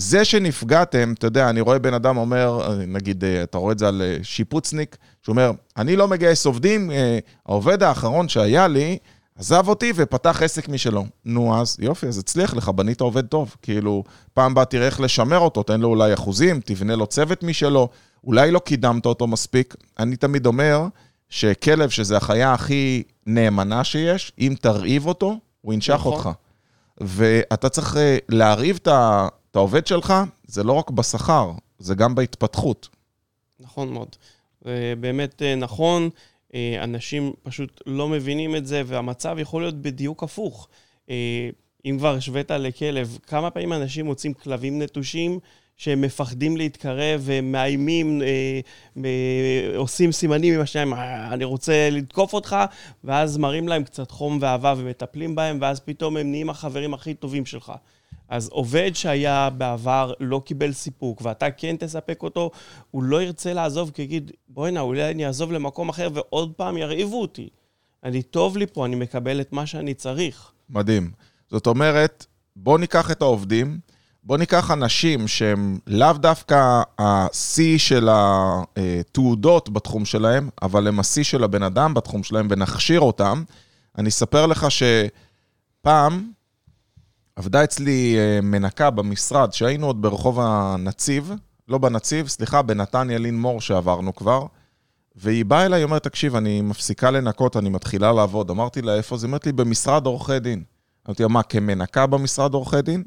זה 0.00 0.24
שנפגעתם, 0.24 1.12
אתה 1.18 1.26
יודע, 1.26 1.50
אני 1.50 1.60
רואה 1.60 1.78
בן 1.78 1.94
אדם 1.94 2.16
אומר, 2.16 2.68
נגיד, 2.86 3.24
אה, 3.24 3.42
אתה 3.42 3.58
רואה 3.58 3.72
את 3.72 3.78
זה 3.78 3.88
על 3.88 4.02
אה, 4.02 4.16
שיפוצניק, 4.22 4.96
שאומר, 5.22 5.50
אני 5.76 5.96
לא 5.96 6.08
מגייס 6.08 6.46
עובדים, 6.46 6.90
אה, 6.90 7.18
העובד 7.46 7.82
האחרון 7.82 8.28
שהיה 8.28 8.68
לי, 8.68 8.98
עזב 9.38 9.68
אותי 9.68 9.92
ופתח 9.96 10.42
עסק 10.42 10.68
משלו. 10.68 11.04
נו, 11.24 11.60
אז 11.60 11.76
יופי, 11.80 12.06
אז 12.06 12.18
הצליח 12.18 12.54
לך, 12.54 12.68
בנית 12.68 13.00
עובד 13.00 13.26
טוב. 13.26 13.56
כאילו, 13.62 14.04
פעם 14.34 14.54
באה 14.54 14.64
תראה 14.64 14.86
איך 14.86 15.00
לשמר 15.00 15.38
אותו, 15.38 15.62
תן 15.62 15.80
לו 15.80 15.88
אולי 15.88 16.14
אחוזים, 16.14 16.60
תבנה 16.64 16.96
לו 16.96 17.06
צוות 17.06 17.42
משלו, 17.42 17.88
אולי 18.24 18.50
לא 18.50 18.58
קידמת 18.58 19.06
אותו 19.06 19.26
מספיק. 19.26 19.74
אני 19.98 20.16
תמיד 20.16 20.46
אומר 20.46 20.86
שכלב, 21.28 21.88
שזה 21.90 22.16
החיה 22.16 22.52
הכי 22.52 23.02
נאמנה 23.26 23.84
שיש, 23.84 24.32
אם 24.38 24.54
תרעיב 24.60 25.06
אותו, 25.06 25.38
הוא 25.60 25.74
ינשך 25.74 25.94
נכון. 25.94 26.12
אותך. 26.12 26.30
ואתה 27.00 27.68
צריך 27.68 27.96
להרעיב 28.28 28.78
את 28.82 28.88
ה- 28.88 29.28
את 29.50 29.56
העובד 29.56 29.86
שלך, 29.86 30.14
זה 30.46 30.64
לא 30.64 30.72
רק 30.72 30.90
בשכר, 30.90 31.52
זה 31.78 31.94
גם 31.94 32.14
בהתפתחות. 32.14 32.88
נכון 33.60 33.92
מאוד. 33.92 34.16
זה 34.64 34.94
באמת 35.00 35.42
אה, 35.42 35.54
נכון, 35.54 36.10
אה, 36.54 36.76
אנשים 36.82 37.32
פשוט 37.42 37.82
לא 37.86 38.08
מבינים 38.08 38.56
את 38.56 38.66
זה, 38.66 38.82
והמצב 38.86 39.36
יכול 39.40 39.62
להיות 39.62 39.82
בדיוק 39.82 40.22
הפוך. 40.22 40.68
אה, 41.10 41.50
אם 41.84 41.96
כבר 41.98 42.14
השווית 42.14 42.50
לכלב, 42.50 43.18
כמה 43.26 43.50
פעמים 43.50 43.72
אנשים 43.72 44.06
מוצאים 44.06 44.34
כלבים 44.34 44.82
נטושים 44.82 45.38
שהם 45.76 46.00
מפחדים 46.00 46.56
להתקרב 46.56 47.22
ומאיימים, 47.24 48.22
אה, 48.22 48.60
אה, 49.04 49.76
עושים 49.76 50.12
סימנים 50.12 50.54
עם 50.54 50.60
השניים, 50.60 50.94
"אה, 50.94 51.32
אני 51.32 51.44
רוצה 51.44 51.88
לתקוף 51.90 52.32
אותך, 52.32 52.56
ואז 53.04 53.36
מראים 53.36 53.68
להם 53.68 53.84
קצת 53.84 54.10
חום 54.10 54.38
ואהבה 54.40 54.74
ומטפלים 54.76 55.34
בהם, 55.34 55.58
ואז 55.60 55.80
פתאום 55.80 56.16
הם 56.16 56.30
נהיים 56.30 56.50
החברים 56.50 56.94
הכי 56.94 57.14
טובים 57.14 57.46
שלך. 57.46 57.72
אז 58.28 58.48
עובד 58.48 58.90
שהיה 58.94 59.50
בעבר 59.50 60.12
לא 60.20 60.42
קיבל 60.44 60.72
סיפוק, 60.72 61.20
ואתה 61.24 61.50
כן 61.50 61.76
תספק 61.76 62.22
אותו, 62.22 62.50
הוא 62.90 63.02
לא 63.02 63.22
ירצה 63.22 63.52
לעזוב, 63.52 63.90
כי 63.94 64.02
יגיד, 64.02 64.30
בוא'נה, 64.48 64.80
אולי 64.80 65.10
אני 65.10 65.26
אעזוב 65.26 65.52
למקום 65.52 65.88
אחר 65.88 66.08
ועוד 66.14 66.52
פעם 66.56 66.76
ירעיבו 66.76 67.20
אותי. 67.20 67.48
אני 68.04 68.22
טוב 68.22 68.56
לי 68.56 68.66
פה, 68.66 68.86
אני 68.86 68.96
מקבל 68.96 69.40
את 69.40 69.52
מה 69.52 69.66
שאני 69.66 69.94
צריך. 69.94 70.52
מדהים. 70.70 71.10
זאת 71.50 71.66
אומרת, 71.66 72.26
בוא 72.56 72.78
ניקח 72.78 73.10
את 73.10 73.22
העובדים, 73.22 73.78
בוא 74.24 74.36
ניקח 74.36 74.70
אנשים 74.70 75.28
שהם 75.28 75.78
לאו 75.86 76.12
דווקא 76.12 76.82
השיא 76.98 77.78
של 77.78 78.08
התעודות 78.12 79.68
בתחום 79.68 80.04
שלהם, 80.04 80.48
אבל 80.62 80.88
הם 80.88 81.00
השיא 81.00 81.24
של 81.24 81.44
הבן 81.44 81.62
אדם 81.62 81.94
בתחום 81.94 82.22
שלהם, 82.22 82.46
ונכשיר 82.50 83.00
אותם. 83.00 83.42
אני 83.98 84.08
אספר 84.08 84.46
לך 84.46 84.66
שפעם 84.70 86.30
עבדה 87.38 87.64
אצלי 87.64 88.16
אה, 88.18 88.40
מנקה 88.40 88.90
במשרד, 88.90 89.52
שהיינו 89.52 89.86
עוד 89.86 90.02
ברחוב 90.02 90.40
הנציב, 90.40 91.32
לא 91.68 91.78
בנציב, 91.78 92.28
סליחה, 92.28 92.62
בנתניה 92.62 93.18
לין 93.18 93.40
מור 93.40 93.60
שעברנו 93.60 94.14
כבר, 94.14 94.46
והיא 95.16 95.44
באה 95.44 95.66
אליי, 95.66 95.84
אומרת, 95.84 96.02
תקשיב, 96.02 96.36
אני 96.36 96.60
מפסיקה 96.60 97.10
לנקות, 97.10 97.56
אני 97.56 97.68
מתחילה 97.68 98.12
לעבוד. 98.12 98.50
אמרתי 98.50 98.82
לה, 98.82 98.94
איפה? 98.94 99.14
אז 99.14 99.24
היא 99.24 99.28
אומרת 99.28 99.46
לי, 99.46 99.52
במשרד 99.52 100.06
עורכי 100.06 100.38
דין. 100.38 100.62
אמרתי 101.06 101.22
לה, 101.22 101.28
מה, 101.28 101.42
כמנקה 101.42 102.06
במשרד 102.06 102.54
עורכי 102.54 102.82
דין? 102.82 103.02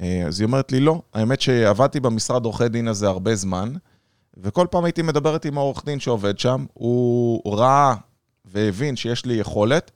אה, 0.00 0.22
אז 0.26 0.40
היא 0.40 0.46
אומרת 0.46 0.72
לי, 0.72 0.80
לא. 0.80 1.02
האמת 1.14 1.40
שעבדתי 1.40 2.00
במשרד 2.00 2.44
עורכי 2.44 2.68
דין 2.68 2.88
הזה 2.88 3.08
הרבה 3.08 3.34
זמן, 3.34 3.72
וכל 4.36 4.66
פעם 4.70 4.84
הייתי 4.84 5.02
מדברת 5.02 5.44
עם 5.44 5.58
העורך 5.58 5.84
דין 5.84 6.00
שעובד 6.00 6.38
שם, 6.38 6.64
הוא 6.74 7.56
ראה 7.58 7.94
והבין 8.44 8.96
שיש 8.96 9.26
לי 9.26 9.34
יכולת, 9.34 9.90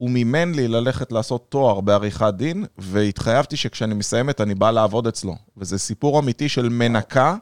הוא 0.00 0.10
מימן 0.10 0.54
לי 0.54 0.68
ללכת 0.68 1.12
לעשות 1.12 1.46
תואר 1.48 1.80
בעריכת 1.80 2.34
דין, 2.36 2.64
והתחייבתי 2.78 3.56
שכשאני 3.56 3.94
מסיימת 3.94 4.40
אני 4.40 4.54
בא 4.54 4.70
לעבוד 4.70 5.06
אצלו. 5.06 5.36
וזה 5.56 5.78
סיפור 5.78 6.18
אמיתי 6.18 6.48
של 6.48 6.68
מנקה 6.68 7.36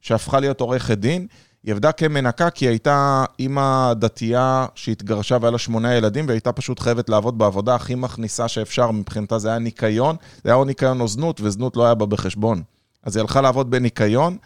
שהפכה 0.00 0.40
להיות 0.40 0.60
עורכת 0.60 0.98
דין. 0.98 1.26
היא 1.62 1.72
עבדה 1.72 1.92
כמנקה 1.92 2.50
כי 2.50 2.64
היא 2.64 2.70
הייתה 2.70 3.24
אימא 3.38 3.92
דתייה 3.94 4.66
שהתגרשה 4.74 5.36
והיה 5.40 5.50
לה 5.50 5.58
שמונה 5.58 5.94
ילדים, 5.94 6.28
והייתה 6.28 6.52
פשוט 6.52 6.80
חייבת 6.80 7.08
לעבוד 7.08 7.38
בעבודה 7.38 7.74
הכי 7.74 7.94
מכניסה 7.94 8.48
שאפשר, 8.48 8.90
מבחינתה 8.90 9.38
זה 9.38 9.48
היה 9.48 9.58
ניקיון, 9.58 10.16
זה 10.44 10.50
היה 10.50 10.56
או 10.56 10.64
ניקיון 10.64 11.00
או 11.00 11.08
זנות, 11.08 11.40
וזנות 11.40 11.76
לא 11.76 11.84
היה 11.84 11.94
בה 11.94 12.06
בחשבון. 12.06 12.62
אז 13.02 13.16
היא 13.16 13.20
הלכה 13.20 13.40
לעבוד 13.40 13.70
בניקיון, 13.70 14.36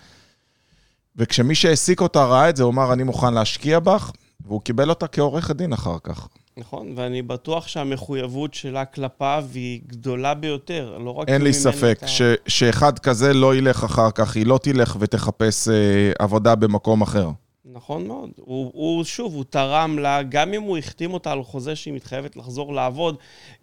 וכשמי 1.16 1.54
שהעסיק 1.54 2.00
אותה 2.00 2.24
ראה 2.24 2.48
את 2.48 2.56
זה, 2.56 2.62
הוא 2.62 2.72
אמר, 2.72 2.92
אני 2.92 3.02
מוכן 3.02 3.34
להשקיע 3.34 3.80
בך, 3.80 4.10
והוא 4.40 4.60
קיבל 4.60 4.90
אותה 4.90 5.06
כעורכת 5.06 5.56
דין 5.56 5.72
אחר 5.72 5.96
כך. 6.02 6.28
נכון, 6.58 6.92
ואני 6.96 7.22
בטוח 7.22 7.68
שהמחויבות 7.68 8.54
שלה 8.54 8.84
כלפיו 8.84 9.44
היא 9.54 9.80
גדולה 9.86 10.34
ביותר, 10.34 10.98
לא 10.98 11.10
רק... 11.10 11.28
אין 11.28 11.42
לי 11.42 11.52
ספק 11.52 11.98
ה- 12.02 12.06
ש, 12.06 12.22
שאחד 12.48 12.98
כזה 12.98 13.34
לא 13.34 13.56
ילך 13.56 13.84
אחר 13.84 14.10
כך, 14.10 14.36
היא 14.36 14.46
לא 14.46 14.58
תלך 14.62 14.96
ותחפש 15.00 15.68
אה, 15.68 15.74
עבודה 16.18 16.54
במקום 16.54 17.02
אחר. 17.02 17.30
נכון 17.78 18.06
מאוד. 18.06 18.30
הוא, 18.36 18.70
הוא, 18.74 19.04
שוב, 19.04 19.34
הוא 19.34 19.44
תרם 19.50 19.98
לה, 19.98 20.22
גם 20.22 20.54
אם 20.54 20.62
הוא 20.62 20.78
החתים 20.78 21.14
אותה 21.14 21.32
על 21.32 21.42
חוזה 21.42 21.76
שהיא 21.76 21.94
מתחייבת 21.94 22.36
לחזור 22.36 22.74
לעבוד, 22.74 23.16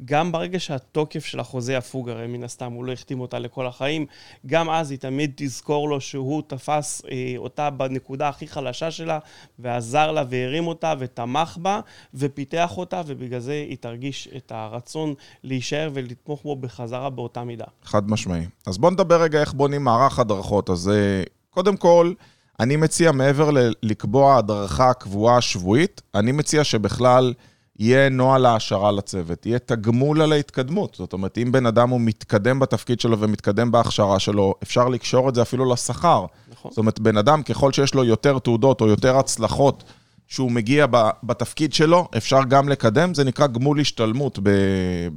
גם 0.05 0.31
ברגע 0.31 0.59
שהתוקף 0.59 1.25
של 1.25 1.39
החוזה 1.39 1.73
יפוג, 1.73 2.09
הרי 2.09 2.27
מן 2.27 2.43
הסתם 2.43 2.71
הוא 2.71 2.85
לא 2.85 2.91
החתים 2.91 3.19
אותה 3.19 3.39
לכל 3.39 3.67
החיים, 3.67 4.05
גם 4.45 4.69
אז 4.69 4.91
היא 4.91 4.99
תמיד 4.99 5.31
תזכור 5.35 5.89
לו 5.89 6.01
שהוא 6.01 6.41
תפס 6.47 7.01
אה, 7.11 7.33
אותה 7.37 7.69
בנקודה 7.69 8.29
הכי 8.29 8.47
חלשה 8.47 8.91
שלה, 8.91 9.19
ועזר 9.59 10.11
לה 10.11 10.23
והרים 10.29 10.67
אותה 10.67 10.93
ותמך 10.99 11.57
בה, 11.61 11.79
ופיתח 12.13 12.77
אותה, 12.77 13.01
ובגלל 13.05 13.39
זה 13.39 13.65
היא 13.69 13.77
תרגיש 13.79 14.29
את 14.37 14.51
הרצון 14.55 15.13
להישאר 15.43 15.89
ולתמוך 15.93 16.43
בו 16.43 16.55
בחזרה 16.55 17.09
באותה 17.09 17.43
מידה. 17.43 17.65
חד 17.83 18.11
משמעי. 18.11 18.45
אז 18.67 18.77
בואו 18.77 18.91
נדבר 18.91 19.21
רגע 19.21 19.41
איך 19.41 19.53
בונים 19.53 19.83
מערך 19.83 20.19
הדרכות. 20.19 20.69
אז 20.69 20.89
אה, 20.89 21.23
קודם 21.49 21.77
כל, 21.77 22.13
אני 22.59 22.75
מציע, 22.75 23.11
מעבר 23.11 23.51
ל- 23.51 23.73
לקבוע 23.83 24.37
הדרכה 24.37 24.93
קבועה 24.93 25.41
שבועית, 25.41 26.01
אני 26.15 26.31
מציע 26.31 26.63
שבכלל 26.63 27.33
יהיה 27.79 28.09
נוהל 28.09 28.45
העשרה 28.45 28.91
לצוות, 28.91 29.45
יהיה 29.45 29.59
תגמול 29.59 30.21
על 30.21 30.31
ההתקדמות. 30.33 30.95
זאת 30.95 31.13
אומרת, 31.13 31.37
אם 31.37 31.51
בן 31.51 31.65
אדם 31.65 31.89
הוא 31.89 32.01
מתקדם 32.01 32.59
בתפקיד 32.59 32.99
שלו 32.99 33.19
ומתקדם 33.19 33.71
בהכשרה 33.71 34.19
שלו, 34.19 34.53
אפשר 34.63 34.87
לקשור 34.87 35.29
את 35.29 35.35
זה 35.35 35.41
אפילו 35.41 35.73
לשכר. 35.73 36.25
נכון. 36.51 36.71
זאת 36.71 36.77
אומרת, 36.77 36.99
בן 36.99 37.17
אדם, 37.17 37.43
ככל 37.43 37.71
שיש 37.71 37.93
לו 37.93 38.03
יותר 38.03 38.39
תעודות 38.39 38.81
או 38.81 38.87
יותר 38.87 39.17
הצלחות 39.17 39.83
שהוא 40.27 40.51
מגיע 40.51 40.85
ב- 40.91 41.09
בתפקיד 41.23 41.73
שלו, 41.73 42.07
אפשר 42.17 42.43
גם 42.43 42.69
לקדם, 42.69 43.13
זה 43.13 43.23
נקרא 43.23 43.47
גמול 43.47 43.79
השתלמות 43.79 44.39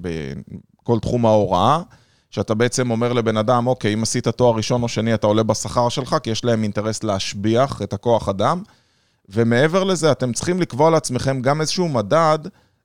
בכל 0.01 0.99
תחום 0.99 1.27
ההוראה, 1.27 1.81
שאתה 2.31 2.55
בעצם 2.55 2.91
אומר 2.91 3.13
לבן 3.13 3.37
אדם, 3.37 3.67
אוקיי, 3.67 3.95
אם 3.95 4.03
עשית 4.03 4.29
תואר 4.29 4.57
ראשון 4.57 4.83
או 4.83 4.89
שני, 4.89 5.15
אתה 5.15 5.27
עולה 5.27 5.43
בשכר 5.43 5.89
שלך, 5.89 6.17
כי 6.23 6.31
יש 6.31 6.45
להם 6.45 6.63
אינטרס 6.63 7.03
להשביח 7.05 7.83
את 7.83 7.93
הכוח 7.93 8.29
אדם, 8.29 8.63
ומעבר 9.29 9.85
לזה, 9.85 10.13
אתם 10.13 10.33
צריכים 10.33 10.61
לקבוע 10.61 10.91
לעצמכם 10.91 11.43
גם 11.43 11.61
איזשהו 11.61 11.89
מדד 11.89 12.39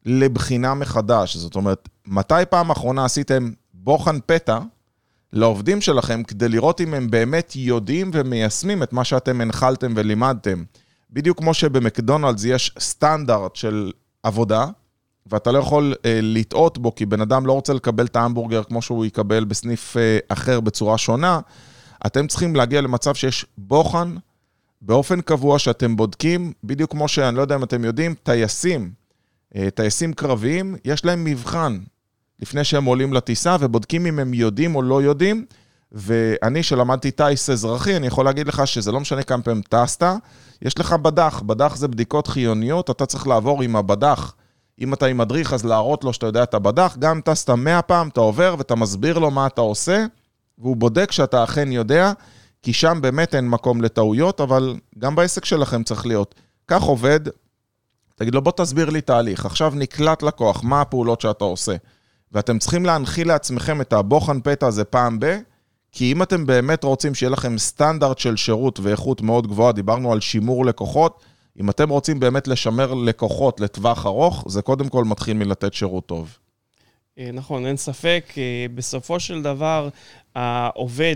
לבחינה 0.05 0.73
מחדש. 0.73 1.37
זאת 1.37 1.55
אומרת, 1.55 1.89
מתי 2.05 2.33
פעם 2.49 2.71
אחרונה 2.71 3.05
עשיתם 3.05 3.51
בוחן 3.73 4.17
פתע 4.25 4.59
לעובדים 5.33 5.81
שלכם 5.81 6.23
כדי 6.23 6.49
לראות 6.49 6.81
אם 6.81 6.93
הם 6.93 7.09
באמת 7.09 7.53
יודעים 7.55 8.11
ומיישמים 8.13 8.83
את 8.83 8.93
מה 8.93 9.03
שאתם 9.03 9.41
הנחלתם 9.41 9.93
ולימדתם. 9.95 10.63
בדיוק 11.11 11.37
כמו 11.37 11.53
שבמקדונלדס 11.53 12.43
יש 12.45 12.75
סטנדרט 12.79 13.55
של 13.55 13.91
עבודה, 14.23 14.65
ואתה 15.25 15.51
לא 15.51 15.59
יכול 15.59 15.93
אה, 16.05 16.19
לטעות 16.21 16.77
בו, 16.77 16.95
כי 16.95 17.05
בן 17.05 17.21
אדם 17.21 17.45
לא 17.45 17.53
רוצה 17.53 17.73
לקבל 17.73 18.05
את 18.05 18.15
ההמבורגר 18.15 18.63
כמו 18.63 18.81
שהוא 18.81 19.05
יקבל 19.05 19.43
בסניף 19.43 19.97
אה, 19.97 20.17
אחר 20.29 20.59
בצורה 20.59 20.97
שונה, 20.97 21.39
אתם 22.05 22.27
צריכים 22.27 22.55
להגיע 22.55 22.81
למצב 22.81 23.15
שיש 23.15 23.45
בוחן 23.57 24.15
באופן 24.81 25.21
קבוע 25.21 25.59
שאתם 25.59 25.95
בודקים, 25.95 26.53
בדיוק 26.63 26.91
כמו 26.91 27.07
שאני 27.07 27.35
לא 27.37 27.41
יודע 27.41 27.55
אם 27.55 27.63
אתם 27.63 27.85
יודעים, 27.85 28.15
טייסים, 28.23 28.91
אה, 29.55 29.69
טייסים 29.69 30.13
קרביים, 30.13 30.75
יש 30.85 31.05
להם 31.05 31.23
מבחן 31.23 31.79
לפני 32.39 32.63
שהם 32.63 32.85
עולים 32.85 33.13
לטיסה, 33.13 33.55
ובודקים 33.59 34.05
אם 34.05 34.19
הם 34.19 34.33
יודעים 34.33 34.75
או 34.75 34.81
לא 34.81 35.01
יודעים. 35.01 35.45
ואני, 35.93 36.63
שלמדתי 36.63 37.11
טיס 37.11 37.49
אזרחי, 37.49 37.97
אני 37.97 38.07
יכול 38.07 38.25
להגיד 38.25 38.47
לך 38.47 38.67
שזה 38.67 38.91
לא 38.91 38.99
משנה 38.99 39.23
כמה 39.23 39.43
פעמים 39.43 39.61
טסת, 39.61 40.03
יש 40.61 40.79
לך 40.79 40.93
בדח, 40.93 41.41
בדח 41.41 41.75
זה 41.75 41.87
בדיקות 41.87 42.27
חיוניות, 42.27 42.89
אתה 42.89 43.05
צריך 43.05 43.27
לעבור 43.27 43.61
עם 43.61 43.75
הבדח. 43.75 44.35
אם 44.83 44.93
אתה 44.93 45.05
עם 45.05 45.17
מדריך, 45.17 45.53
אז 45.53 45.65
להראות 45.65 46.03
לו 46.03 46.13
שאתה 46.13 46.25
יודע 46.25 46.43
את 46.43 46.53
הבדח, 46.53 46.95
גם 46.99 47.21
טסת 47.21 47.49
100 47.49 47.81
פעם, 47.81 48.07
אתה 48.07 48.21
עובר 48.21 48.55
ואתה 48.57 48.75
מסביר 48.75 49.19
לו 49.19 49.31
מה 49.31 49.47
אתה 49.47 49.61
עושה, 49.61 50.05
והוא 50.57 50.77
בודק 50.77 51.11
שאתה 51.11 51.43
אכן 51.43 51.71
יודע, 51.71 52.11
כי 52.63 52.73
שם 52.73 52.99
באמת 53.01 53.35
אין 53.35 53.49
מקום 53.49 53.81
לטעויות, 53.81 54.41
אבל 54.41 54.75
גם 54.99 55.15
בעסק 55.15 55.45
שלכם 55.45 55.83
צריך 55.83 56.05
להיות. 56.05 56.35
כך 56.67 56.83
עובד, 56.83 57.19
תגיד 58.15 58.35
לו, 58.35 58.41
בוא 58.41 58.51
תסביר 58.51 58.89
לי 58.89 59.01
תהליך. 59.01 59.45
עכשיו 59.45 59.73
נקלט 59.75 60.23
לקוח, 60.23 60.63
מה 60.63 60.81
הפעולות 60.81 61.21
שאתה 61.21 61.43
עושה? 61.43 61.75
ואתם 62.31 62.59
צריכים 62.59 62.85
להנחיל 62.85 63.27
לעצמכם 63.27 63.81
את 63.81 63.93
הבוחן 63.93 64.39
פתע 64.41 64.67
הזה 64.67 64.83
פעם 64.83 65.19
ב... 65.19 65.37
כי 65.95 66.11
אם 66.11 66.23
אתם 66.23 66.45
באמת 66.45 66.83
רוצים 66.83 67.15
שיהיה 67.15 67.29
לכם 67.29 67.57
סטנדרט 67.57 68.17
של 68.17 68.35
שירות 68.35 68.79
ואיכות 68.79 69.21
מאוד 69.21 69.47
גבוהה, 69.47 69.71
דיברנו 69.71 70.11
על 70.11 70.19
שימור 70.19 70.65
לקוחות, 70.65 71.23
אם 71.59 71.69
אתם 71.69 71.89
רוצים 71.89 72.19
באמת 72.19 72.47
לשמר 72.47 72.93
לקוחות 72.93 73.59
לטווח 73.59 74.05
ארוך, 74.05 74.45
זה 74.47 74.61
קודם 74.61 74.89
כל 74.89 75.03
מתחיל 75.03 75.37
מלתת 75.37 75.73
שירות 75.73 76.05
טוב. 76.05 76.37
אה, 77.17 77.29
נכון, 77.33 77.65
אין 77.65 77.77
ספק. 77.77 78.33
אה, 78.37 78.65
בסופו 78.75 79.19
של 79.19 79.41
דבר, 79.41 79.89
העובד 80.35 81.15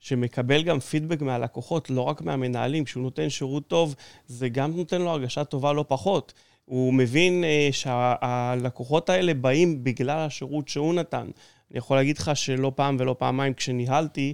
שמקבל 0.00 0.62
גם 0.62 0.80
פידבק 0.80 1.22
מהלקוחות, 1.22 1.90
לא 1.90 2.00
רק 2.00 2.22
מהמנהלים, 2.22 2.84
כשהוא 2.84 3.02
נותן 3.02 3.30
שירות 3.30 3.68
טוב, 3.68 3.94
זה 4.26 4.48
גם 4.48 4.76
נותן 4.76 5.02
לו 5.02 5.10
הרגשה 5.10 5.44
טובה 5.44 5.72
לא 5.72 5.84
פחות. 5.88 6.32
הוא 6.64 6.94
מבין 6.94 7.44
אה, 7.44 7.68
שהלקוחות 7.72 9.10
האלה 9.10 9.34
באים 9.34 9.84
בגלל 9.84 10.18
השירות 10.18 10.68
שהוא 10.68 10.94
נתן. 10.94 11.26
אני 11.70 11.78
יכול 11.78 11.96
להגיד 11.96 12.18
לך 12.18 12.30
שלא 12.34 12.72
פעם 12.74 12.96
ולא 13.00 13.16
פעמיים 13.18 13.54
כשניהלתי, 13.54 14.32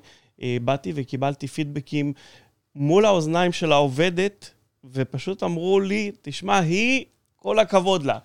באתי 0.64 0.92
וקיבלתי 0.94 1.46
פידבקים 1.46 2.12
מול 2.74 3.04
האוזניים 3.04 3.52
של 3.52 3.72
העובדת, 3.72 4.50
ופשוט 4.85 5.42
אמרו 5.42 5.81
לי, 5.81 6.12
תשמע, 6.23 6.59
היא, 6.59 7.05
כל 7.37 7.59
הכבוד 7.59 8.03
לה. 8.05 8.18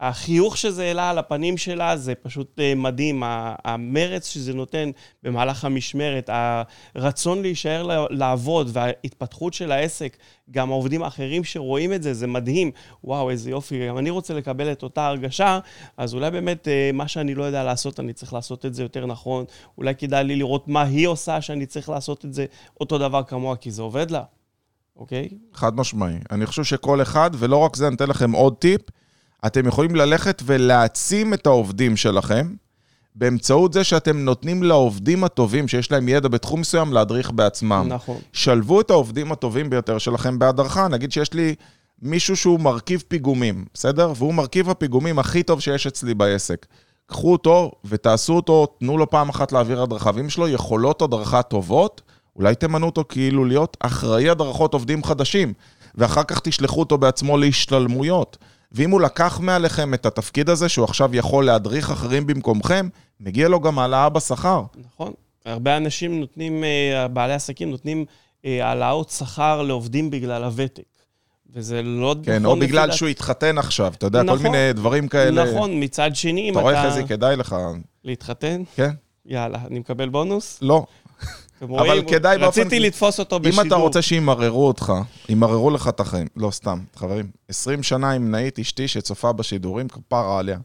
החיוך 0.00 0.56
שזה 0.56 0.84
העלה 0.84 1.10
על 1.10 1.18
הפנים 1.18 1.56
שלה 1.56 1.96
זה 1.96 2.14
פשוט 2.14 2.60
אה, 2.60 2.74
מדהים, 2.74 3.22
המרץ 3.64 4.28
שזה 4.28 4.54
נותן 4.54 4.90
במהלך 5.22 5.64
המשמרת, 5.64 6.30
הרצון 6.94 7.42
להישאר 7.42 8.06
לעבוד 8.10 8.70
וההתפתחות 8.72 9.54
של 9.54 9.72
העסק, 9.72 10.16
גם 10.50 10.70
העובדים 10.70 11.02
האחרים 11.02 11.44
שרואים 11.44 11.92
את 11.92 12.02
זה, 12.02 12.14
זה 12.14 12.26
מדהים. 12.26 12.70
וואו, 13.04 13.30
איזה 13.30 13.50
יופי, 13.50 13.88
גם 13.88 13.98
אני 13.98 14.10
רוצה 14.10 14.34
לקבל 14.34 14.72
את 14.72 14.82
אותה 14.82 15.06
הרגשה, 15.06 15.58
אז 15.96 16.14
אולי 16.14 16.30
באמת 16.30 16.68
אה, 16.68 16.90
מה 16.92 17.08
שאני 17.08 17.34
לא 17.34 17.44
יודע 17.44 17.64
לעשות, 17.64 18.00
אני 18.00 18.12
צריך 18.12 18.32
לעשות 18.32 18.66
את 18.66 18.74
זה 18.74 18.82
יותר 18.82 19.06
נכון. 19.06 19.44
אולי 19.78 19.94
כדאי 19.94 20.24
לי 20.24 20.36
לראות 20.36 20.68
מה 20.68 20.82
היא 20.82 21.06
עושה, 21.06 21.40
שאני 21.40 21.66
צריך 21.66 21.88
לעשות 21.88 22.24
את 22.24 22.34
זה 22.34 22.46
אותו 22.80 22.98
דבר 22.98 23.22
כמוה, 23.22 23.56
כי 23.56 23.70
זה 23.70 23.82
עובד 23.82 24.10
לה, 24.10 24.22
אוקיי? 24.96 25.28
חד 25.54 25.76
משמעי. 25.76 26.18
אני 26.30 26.46
חושב 26.46 26.64
שכל 26.64 27.02
אחד, 27.02 27.30
ולא 27.34 27.56
רק 27.56 27.76
זה, 27.76 27.86
אני 27.88 27.96
אתן 27.96 28.08
לכם 28.08 28.32
עוד 28.32 28.54
טיפ, 28.54 28.80
אתם 29.46 29.66
יכולים 29.66 29.96
ללכת 29.96 30.42
ולהעצים 30.46 31.34
את 31.34 31.46
העובדים 31.46 31.96
שלכם 31.96 32.54
באמצעות 33.14 33.72
זה 33.72 33.84
שאתם 33.84 34.18
נותנים 34.18 34.62
לעובדים 34.62 35.24
הטובים 35.24 35.68
שיש 35.68 35.92
להם 35.92 36.08
ידע 36.08 36.28
בתחום 36.28 36.60
מסוים 36.60 36.92
להדריך 36.92 37.30
בעצמם. 37.30 37.86
נכון. 37.88 38.18
שלבו 38.32 38.80
את 38.80 38.90
העובדים 38.90 39.32
הטובים 39.32 39.70
ביותר 39.70 39.98
שלכם 39.98 40.38
בהדרכה. 40.38 40.88
נגיד 40.88 41.12
שיש 41.12 41.34
לי 41.34 41.54
מישהו 42.02 42.36
שהוא 42.36 42.60
מרכיב 42.60 43.02
פיגומים, 43.08 43.64
בסדר? 43.74 44.12
והוא 44.16 44.34
מרכיב 44.34 44.70
הפיגומים 44.70 45.18
הכי 45.18 45.42
טוב 45.42 45.60
שיש 45.60 45.86
אצלי 45.86 46.14
בעסק. 46.14 46.66
קחו 47.06 47.32
אותו 47.32 47.72
ותעשו 47.84 48.32
אותו, 48.32 48.66
תנו 48.66 48.98
לו 48.98 49.10
פעם 49.10 49.28
אחת 49.28 49.52
להעביר 49.52 49.82
הדרכה. 49.82 50.10
ואם 50.14 50.26
יש 50.26 50.38
לו 50.38 50.48
יכולות 50.48 51.02
הדרכה 51.02 51.42
טובות, 51.42 52.02
אולי 52.36 52.54
תמנו 52.54 52.86
אותו 52.86 53.04
כאילו 53.08 53.44
להיות 53.44 53.76
אחראי 53.80 54.30
הדרכות 54.30 54.74
עובדים 54.74 55.04
חדשים, 55.04 55.52
ואחר 55.94 56.24
כך 56.24 56.40
תשלחו 56.40 56.80
אותו 56.80 56.98
בעצמו 56.98 57.38
להשתלמויות. 57.38 58.36
ואם 58.72 58.90
הוא 58.90 59.00
לקח 59.00 59.40
מעליכם 59.42 59.94
את 59.94 60.06
התפקיד 60.06 60.48
הזה, 60.48 60.68
שהוא 60.68 60.84
עכשיו 60.84 61.16
יכול 61.16 61.46
להדריך 61.46 61.90
אחרים 61.90 62.26
במקומכם, 62.26 62.88
מגיע 63.20 63.48
לו 63.48 63.60
גם 63.60 63.78
העלאה 63.78 64.08
בשכר. 64.08 64.62
נכון. 64.86 65.12
הרבה 65.44 65.76
אנשים 65.76 66.20
נותנים, 66.20 66.64
אה, 66.64 67.08
בעלי 67.08 67.34
עסקים 67.34 67.70
נותנים 67.70 68.04
אה, 68.44 68.66
העלאות 68.66 69.10
שכר 69.10 69.62
לעובדים 69.62 70.10
בגלל 70.10 70.44
הוותק. 70.44 70.82
וזה 71.54 71.82
לא 71.82 72.16
כן, 72.22 72.42
נכון. 72.42 72.46
או 72.46 72.56
לפי 72.56 72.66
בגלל. 72.66 72.92
שהוא 72.92 73.08
התחתן 73.08 73.58
עכשיו, 73.58 73.92
אתה 73.96 74.06
יודע, 74.06 74.18
כל 74.18 74.24
נכון. 74.24 74.42
מיני 74.42 74.72
דברים 74.72 75.08
כאלה. 75.08 75.44
נכון, 75.44 75.70
מצד 75.82 76.16
שני, 76.16 76.48
אם 76.48 76.52
אתה 76.52 76.60
רואה 76.60 76.80
אתה... 76.80 76.90
חזי, 76.90 77.04
כדאי 77.04 77.36
לך, 77.36 77.56
להתחתן? 78.04 78.62
כן? 78.76 78.90
יאללה, 79.26 79.58
אני 79.66 79.78
מקבל 79.78 80.08
בונוס? 80.08 80.58
לא. 80.62 80.86
אתם 81.64 81.74
אבל 81.74 81.88
רואים? 81.88 82.06
כדאי 82.08 82.38
באופן... 82.38 82.60
רציתי 82.60 82.80
לתפוס 82.80 83.20
אותו 83.20 83.40
בשידור. 83.40 83.62
אם 83.62 83.66
אתה 83.66 83.74
רוצה 83.74 84.02
שימררו 84.02 84.66
אותך, 84.66 84.92
ימררו 85.28 85.70
לך 85.70 85.88
את 85.88 86.00
החיים. 86.00 86.26
לא, 86.36 86.50
סתם, 86.50 86.78
חברים. 86.96 87.26
20 87.48 87.82
שנה 87.82 88.10
עם 88.10 88.30
נאית 88.30 88.58
אשתי 88.58 88.88
שצופה 88.88 89.32
בשידורים, 89.32 89.88
כפרה 89.88 90.38
עליה. 90.38 90.58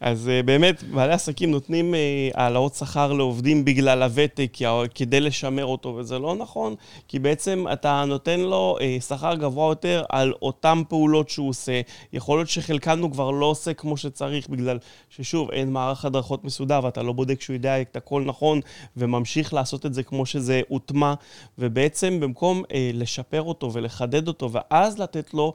אז 0.00 0.28
uh, 0.28 0.46
באמת, 0.46 0.82
בעלי 0.82 1.12
עסקים 1.12 1.50
נותנים 1.50 1.94
uh, 1.94 1.96
העלאות 2.34 2.74
שכר 2.74 3.12
לעובדים 3.12 3.64
בגלל 3.64 4.02
הוותק, 4.02 4.58
כדי 4.94 5.20
לשמר 5.20 5.66
אותו, 5.66 5.88
וזה 5.88 6.18
לא 6.18 6.34
נכון, 6.34 6.74
כי 7.08 7.18
בעצם 7.18 7.64
אתה 7.72 8.04
נותן 8.06 8.40
לו 8.40 8.76
uh, 8.78 9.02
שכר 9.02 9.34
גבוה 9.34 9.70
יותר 9.70 10.02
על 10.08 10.32
אותן 10.42 10.82
פעולות 10.88 11.28
שהוא 11.28 11.48
עושה. 11.48 11.80
יכול 12.12 12.38
להיות 12.38 12.48
שחלקן 12.48 12.98
הוא 12.98 13.10
כבר 13.10 13.30
לא 13.30 13.46
עושה 13.46 13.74
כמו 13.74 13.96
שצריך, 13.96 14.48
בגלל 14.48 14.78
ששוב, 15.10 15.50
אין 15.50 15.72
מערך 15.72 16.04
הדרכות 16.04 16.44
מסודר, 16.44 16.80
ואתה 16.84 17.02
לא 17.02 17.12
בודק 17.12 17.40
שהוא 17.40 17.54
יודע 17.54 17.80
את 17.80 17.96
הכל 17.96 18.22
נכון, 18.26 18.60
וממשיך 18.96 19.54
לעשות 19.54 19.86
את 19.86 19.94
זה 19.94 20.02
כמו 20.02 20.26
שזה 20.26 20.60
הוטמע, 20.68 21.14
ובעצם 21.58 22.20
במקום 22.20 22.62
לשפר 22.94 23.42
אותו 23.42 23.72
ולחדד 23.72 24.28
אותו, 24.28 24.50
ואז 24.52 24.98
לתת 24.98 25.34
לו 25.34 25.52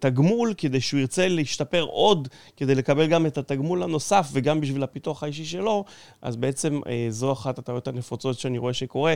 תגמול 0.00 0.54
כדי 0.56 0.80
שהוא 0.80 1.00
ירצה 1.00 1.28
להשתפר 1.28 1.82
עוד, 1.82 2.28
כדי 2.56 2.74
לקבל 2.74 3.03
גם 3.06 3.26
את 3.26 3.38
התגמול 3.38 3.82
הנוסף 3.82 4.28
וגם 4.32 4.60
בשביל 4.60 4.82
הפיתוח 4.82 5.22
האישי 5.22 5.44
שלו, 5.44 5.84
אז 6.22 6.36
בעצם 6.36 6.80
אה, 6.86 7.06
זו 7.10 7.32
אחת 7.32 7.58
הטעויות 7.58 7.88
הנפוצות 7.88 8.38
שאני 8.38 8.58
רואה 8.58 8.72
שקורה. 8.72 9.14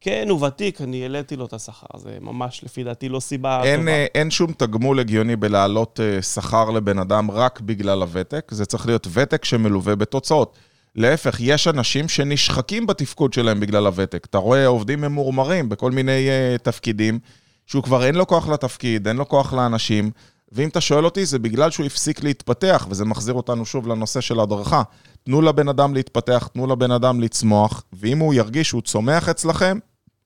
כן, 0.00 0.26
הוא 0.30 0.46
ותיק, 0.46 0.80
אני 0.80 1.02
העליתי 1.02 1.36
לו 1.36 1.46
את 1.46 1.52
השכר, 1.52 1.98
זה 1.98 2.18
ממש 2.20 2.64
לפי 2.64 2.84
דעתי 2.84 3.08
לא 3.08 3.20
סיבה 3.20 3.62
אין, 3.62 3.80
טובה. 3.80 3.92
אה, 3.92 4.06
אין 4.14 4.30
שום 4.30 4.52
תגמול 4.52 5.00
הגיוני 5.00 5.36
בלהעלות 5.36 6.00
אה, 6.02 6.22
שכר 6.22 6.70
לבן 6.70 6.98
אדם 6.98 7.30
רק 7.30 7.60
בגלל 7.60 8.02
הוותק, 8.02 8.48
זה 8.50 8.66
צריך 8.66 8.86
להיות 8.86 9.06
ותק 9.12 9.44
שמלווה 9.44 9.96
בתוצאות. 9.96 10.56
להפך, 10.96 11.36
יש 11.40 11.68
אנשים 11.68 12.08
שנשחקים 12.08 12.86
בתפקוד 12.86 13.32
שלהם 13.32 13.60
בגלל 13.60 13.86
הוותק. 13.86 14.26
אתה 14.30 14.38
רואה 14.38 14.66
עובדים 14.66 15.00
ממורמרים 15.00 15.68
בכל 15.68 15.90
מיני 15.90 16.28
uh, 16.28 16.58
תפקידים, 16.58 17.18
שהוא 17.66 17.82
כבר 17.82 18.04
אין 18.04 18.14
לו 18.14 18.26
כוח 18.26 18.48
לתפקיד, 18.48 19.08
אין 19.08 19.16
לו 19.16 19.28
כוח 19.28 19.52
לאנשים, 19.52 20.10
ואם 20.54 20.68
אתה 20.68 20.80
שואל 20.80 21.04
אותי, 21.04 21.26
זה 21.26 21.38
בגלל 21.38 21.70
שהוא 21.70 21.86
הפסיק 21.86 22.24
להתפתח, 22.24 22.86
וזה 22.90 23.04
מחזיר 23.04 23.34
אותנו 23.34 23.66
שוב 23.66 23.88
לנושא 23.88 24.20
של 24.20 24.40
הדרכה. 24.40 24.82
תנו 25.24 25.42
לבן 25.42 25.68
אדם 25.68 25.94
להתפתח, 25.94 26.48
תנו 26.52 26.66
לבן 26.66 26.90
אדם 26.90 27.20
לצמוח, 27.20 27.82
ואם 27.92 28.18
הוא 28.18 28.34
ירגיש 28.34 28.68
שהוא 28.68 28.82
צומח 28.82 29.28
אצלכם, 29.28 29.78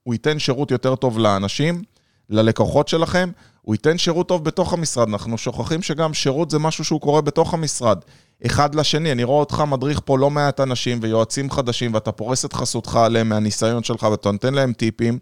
הוא 0.02 0.14
ייתן 0.14 0.38
שירות 0.38 0.70
יותר 0.70 0.94
טוב 0.94 1.18
לאנשים, 1.18 1.82
ללקוחות 2.30 2.88
שלכם, 2.88 3.30
הוא 3.62 3.74
ייתן 3.74 3.98
שירות 3.98 4.28
טוב 4.28 4.44
בתוך 4.44 4.72
המשרד. 4.72 5.08
אנחנו 5.08 5.38
שוכחים 5.38 5.82
שגם 5.82 6.14
שירות 6.14 6.50
זה 6.50 6.58
משהו 6.58 6.84
שהוא 6.84 7.00
קורה 7.00 7.20
בתוך 7.20 7.54
המשרד. 7.54 7.98
אחד 8.46 8.74
לשני, 8.74 9.12
אני 9.12 9.24
רואה 9.24 9.40
אותך 9.40 9.60
מדריך 9.60 10.00
פה 10.04 10.18
לא 10.18 10.30
מעט 10.30 10.60
אנשים 10.60 10.98
ויועצים 11.02 11.50
חדשים, 11.50 11.94
ואתה 11.94 12.12
פורס 12.12 12.44
את 12.44 12.52
חסותך 12.52 12.96
עליהם 12.96 13.28
מהניסיון 13.28 13.82
שלך, 13.82 14.02
ואתה 14.02 14.30
נותן 14.30 14.54
להם 14.54 14.72
טיפים, 14.72 15.18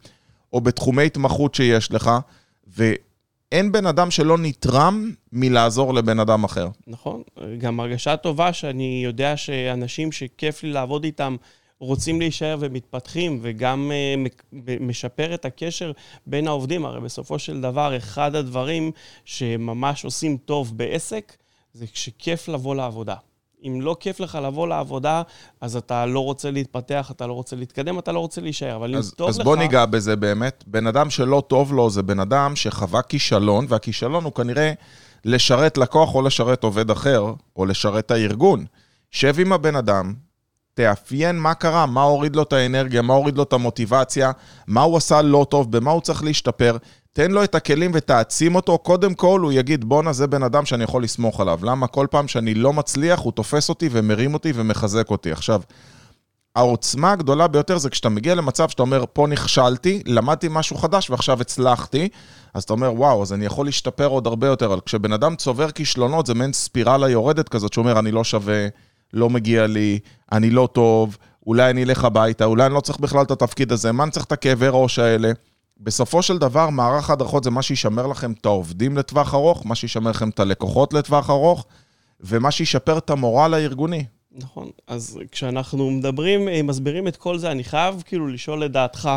או 0.53 0.61
בתחומי 0.61 1.07
התמחות 1.07 1.55
שיש 1.55 1.93
לך, 1.93 2.11
ואין 3.53 3.73
בן 3.73 3.87
אדם 3.87 4.11
שלא 4.11 4.39
נתרם 4.39 5.11
מלעזור 5.33 5.95
לבן 5.95 6.19
אדם 6.21 6.45
אחר. 6.45 6.69
נכון, 6.87 7.23
גם 7.59 7.81
הרגשה 7.81 8.17
טובה 8.17 8.53
שאני 8.53 9.01
יודע 9.05 9.37
שאנשים 9.37 10.13
שכיף 10.13 10.63
לי 10.63 10.73
לעבוד 10.73 11.05
איתם 11.05 11.37
רוצים 11.79 12.21
להישאר 12.21 12.57
ומתפתחים, 12.61 13.39
וגם 13.43 13.93
מק- 14.19 14.43
משפר 14.81 15.35
את 15.35 15.45
הקשר 15.45 15.93
בין 16.27 16.49
העובדים. 16.49 16.85
הרי 16.87 17.01
בסופו 17.01 17.39
של 17.39 17.61
דבר, 17.61 17.97
אחד 17.97 18.35
הדברים 18.35 18.91
שממש 19.25 20.05
עושים 20.05 20.37
טוב 20.37 20.79
בעסק, 20.79 21.37
זה 21.75 21.87
כשכיף 21.87 22.49
לבוא 22.49 22.75
לעבודה. 22.75 23.15
אם 23.67 23.81
לא 23.81 23.97
כיף 24.01 24.21
לך 24.21 24.39
לבוא 24.43 24.69
לעבודה, 24.69 25.23
אז 25.61 25.77
אתה 25.77 26.07
לא 26.07 26.21
רוצה 26.21 26.51
להתפתח, 26.51 27.11
אתה 27.11 27.27
לא 27.27 27.33
רוצה 27.33 27.57
להתקדם, 27.57 27.99
אתה 27.99 28.13
לא 28.13 28.19
רוצה 28.19 28.41
להישאר. 28.41 28.77
אבל 28.77 28.91
אם 28.91 28.99
אז, 28.99 29.13
טוב 29.17 29.29
אז 29.29 29.39
לך... 29.39 29.45
בוא 29.45 29.57
ניגע 29.57 29.87
בזה 29.87 30.17
באמת. 30.17 30.65
בן 30.67 30.87
אדם 30.87 31.11
שלא 31.11 31.43
טוב 31.47 31.73
לו 31.73 31.91
זה 31.91 32.03
בן 32.03 32.21
אדם 32.21 32.57
שחווה 32.57 33.03
כישלון, 33.03 33.67
והכישלון 33.69 34.25
הוא 34.25 34.33
כנראה 34.33 34.73
לשרת 35.25 35.79
לקוח 35.79 36.15
או 36.15 36.23
לשרת 36.23 36.65
עובד 36.65 36.91
אחר, 36.91 37.33
או 37.57 37.67
לשרת 37.67 38.11
הארגון. 38.11 38.65
שב 39.11 39.41
עם 39.41 39.53
הבן 39.53 39.77
אדם, 39.77 40.15
תאפיין 40.75 41.39
מה 41.39 41.55
קרה, 41.55 41.87
מה 41.87 42.03
הוריד 42.03 42.37
לו 42.37 42.43
את 42.43 42.53
האנרגיה, 42.53 43.03
מה 43.03 43.15
הוריד 43.15 43.37
לו 43.37 43.43
את 43.43 43.53
המוטיבציה, 43.53 44.31
מה 44.67 44.83
הוא 44.83 44.97
עשה 44.97 45.23
לא 45.23 45.47
טוב, 45.51 45.77
במה 45.77 45.91
הוא 45.91 46.01
צריך 46.01 46.25
להשתפר. 46.25 46.77
תן 47.17 47.31
לו 47.31 47.45
את 47.45 47.55
הכלים 47.55 47.91
ותעצים 47.95 48.55
אותו, 48.55 48.79
קודם 48.79 49.15
כל 49.15 49.41
הוא 49.41 49.53
יגיד, 49.53 49.85
בואנה, 49.85 50.13
זה 50.13 50.27
בן 50.27 50.43
אדם 50.43 50.65
שאני 50.65 50.85
יכול 50.85 51.03
לסמוך 51.03 51.41
עליו. 51.41 51.59
למה? 51.63 51.87
כל 51.87 52.07
פעם 52.11 52.29
שאני 52.29 52.55
לא 52.55 52.73
מצליח, 52.73 53.21
הוא 53.21 53.33
תופס 53.33 53.69
אותי 53.69 53.89
ומרים 53.93 54.35
אותי 54.35 54.53
ומחזק 54.55 55.11
אותי. 55.11 55.33
עכשיו, 55.33 55.61
העוצמה 56.57 57.13
הגדולה 57.13 57.49
ביותר 57.49 57.79
זה 57.79 57.91
כשאתה 57.91 58.09
מגיע 58.09 58.35
למצב 58.35 58.69
שאתה 58.69 58.83
אומר, 58.83 59.05
פה 59.13 59.27
נכשלתי, 59.27 60.03
למדתי 60.07 60.47
משהו 60.51 60.77
חדש 60.77 61.11
ועכשיו 61.11 61.41
הצלחתי, 61.41 62.09
אז 62.55 62.63
אתה 62.63 62.73
אומר, 62.73 62.93
וואו, 62.95 63.23
אז 63.23 63.33
אני 63.33 63.47
יכול 63.47 63.67
להשתפר 63.67 64.07
עוד 64.07 64.27
הרבה 64.27 64.47
יותר. 64.47 64.67
אבל 64.67 64.81
כשבן 64.87 65.13
אדם 65.13 65.37
צובר 65.37 65.71
כישלונות, 65.71 66.27
זה 66.27 66.35
מעין 66.35 66.53
ספירלה 66.53 67.09
יורדת 67.09 67.49
כזאת, 67.49 67.73
שאומר, 67.73 67.99
אני 67.99 68.13
לא 68.13 68.25
שווה, 68.25 68.67
לא 69.13 69.31
מגיע 69.31 69.67
לי, 69.67 69.99
אני 70.33 70.51
לא 70.51 70.69
טוב, 70.73 71.17
אולי 71.47 71.71
אני 71.71 71.85
אלך 71.85 72.05
הביתה, 72.05 72.45
אולי 72.45 72.67
אני 72.67 72.75
לא 72.75 72.81
צריך 72.81 72.99
בכלל 72.99 73.23
את 73.23 73.31
התפקיד 73.31 73.73
הזה, 73.73 73.93
מה 73.93 74.03
אני 74.03 74.11
צריך 74.11 74.27
את 74.27 74.33
הכאבי 74.33 74.67
ראש 74.71 74.99
האלה? 74.99 75.33
בסופו 75.81 76.23
של 76.23 76.39
דבר, 76.39 76.71
מערך 76.71 77.11
ההדרכות 77.11 77.45
זה 77.45 77.51
מה 77.51 77.63
שישמר 77.63 78.07
לכם 78.07 78.33
את 78.33 78.47
העובדים 78.47 78.97
לטווח 78.97 79.35
ארוך, 79.35 79.67
מה 79.67 79.75
שישמר 79.75 80.11
לכם 80.11 80.29
את 80.29 80.41
הלקוחות 80.41 80.93
לטווח 80.93 81.31
ארוך, 81.31 81.67
ומה 82.21 82.51
שישפר 82.51 82.99
את 82.99 83.11
המורל 83.11 83.55
הארגוני. 83.55 84.05
נכון. 84.33 84.71
אז 84.87 85.19
כשאנחנו 85.33 85.91
מדברים, 85.91 86.49
אה, 86.49 86.63
מסבירים 86.63 87.09
את 87.09 87.17
כל 87.17 87.39
זה, 87.39 87.51
אני 87.51 87.65
חייב 87.65 88.03
כאילו 88.07 88.29
לשאול 88.29 88.65
לדעתך, 88.65 89.11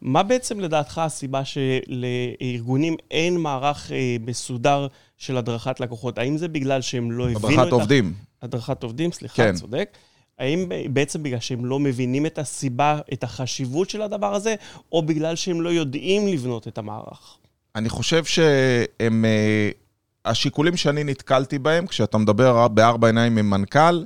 מה 0.00 0.22
בעצם 0.22 0.60
לדעתך 0.60 0.98
הסיבה 0.98 1.42
שלארגונים 1.44 2.96
אין 3.10 3.36
מערך 3.36 3.92
אה, 3.92 4.16
מסודר 4.20 4.86
של 5.16 5.36
הדרכת 5.36 5.80
לקוחות? 5.80 6.18
האם 6.18 6.36
זה 6.36 6.48
בגלל 6.48 6.80
שהם 6.80 7.12
לא 7.12 7.24
הבינו 7.24 7.38
את 7.38 7.58
הדרכת 7.58 7.72
עובדים. 7.72 8.14
הדרכת 8.42 8.82
עובדים, 8.82 9.12
סליחה, 9.12 9.36
כן. 9.36 9.54
צודק. 9.54 9.96
האם 10.38 10.68
בעצם 10.92 11.22
בגלל 11.22 11.40
שהם 11.40 11.64
לא 11.64 11.78
מבינים 11.78 12.26
את 12.26 12.38
הסיבה, 12.38 13.00
את 13.12 13.24
החשיבות 13.24 13.90
של 13.90 14.02
הדבר 14.02 14.34
הזה, 14.34 14.54
או 14.92 15.02
בגלל 15.02 15.36
שהם 15.36 15.60
לא 15.60 15.68
יודעים 15.68 16.28
לבנות 16.28 16.68
את 16.68 16.78
המערך? 16.78 17.36
אני 17.76 17.88
חושב 17.88 18.24
שהם... 18.24 19.24
אה, 19.24 19.70
השיקולים 20.24 20.76
שאני 20.76 21.04
נתקלתי 21.04 21.58
בהם, 21.58 21.86
כשאתה 21.86 22.18
מדבר 22.18 22.68
בארבע 22.68 23.06
עיניים 23.06 23.38
עם 23.38 23.50
מנכ"ל, 23.50 24.04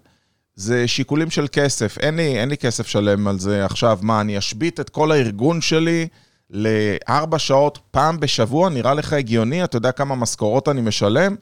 זה 0.55 0.88
שיקולים 0.88 1.31
של 1.31 1.47
כסף. 1.53 1.99
אין 1.99 2.16
לי, 2.16 2.38
אין 2.38 2.49
לי 2.49 2.57
כסף 2.57 2.87
שלם 2.87 3.29
על 3.29 3.38
זה 3.38 3.64
עכשיו. 3.64 3.99
מה, 4.03 4.21
אני 4.21 4.38
אשבית 4.38 4.81
את 4.81 4.90
כל 4.90 5.12
הארגון 5.12 5.61
שלי 5.61 6.09
לארבע 6.51 7.38
שעות 7.38 7.79
פעם 7.90 8.21
בשבוע? 8.21 8.68
נראה 8.68 8.95
לך 8.95 9.12
הגיוני? 9.12 9.64
אתה 9.64 9.77
יודע 9.77 9.92
כמה 9.92 10.14
משכורות 10.14 10.68
אני 10.68 10.81
משלם? 10.81 11.35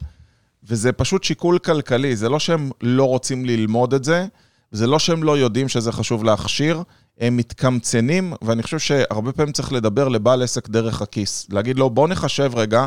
וזה 0.63 0.91
פשוט 0.91 1.23
שיקול 1.23 1.59
כלכלי. 1.59 2.15
זה 2.15 2.29
לא 2.29 2.39
שהם 2.39 2.69
לא 2.81 3.03
רוצים 3.03 3.45
ללמוד 3.45 3.93
את 3.93 4.03
זה, 4.03 4.25
זה 4.71 4.87
לא 4.87 4.99
שהם 4.99 5.23
לא 5.23 5.37
יודעים 5.37 5.67
שזה 5.67 5.91
חשוב 5.91 6.23
להכשיר, 6.23 6.83
הם 7.19 7.37
מתקמצנים, 7.37 8.33
ואני 8.41 8.63
חושב 8.63 8.79
שהרבה 8.79 9.31
פעמים 9.31 9.53
צריך 9.53 9.73
לדבר 9.73 10.07
לבעל 10.07 10.43
עסק 10.43 10.69
דרך 10.69 11.01
הכיס. 11.01 11.47
להגיד 11.49 11.79
לו, 11.79 11.89
בוא 11.89 12.07
נחשב 12.07 12.51
רגע 12.55 12.85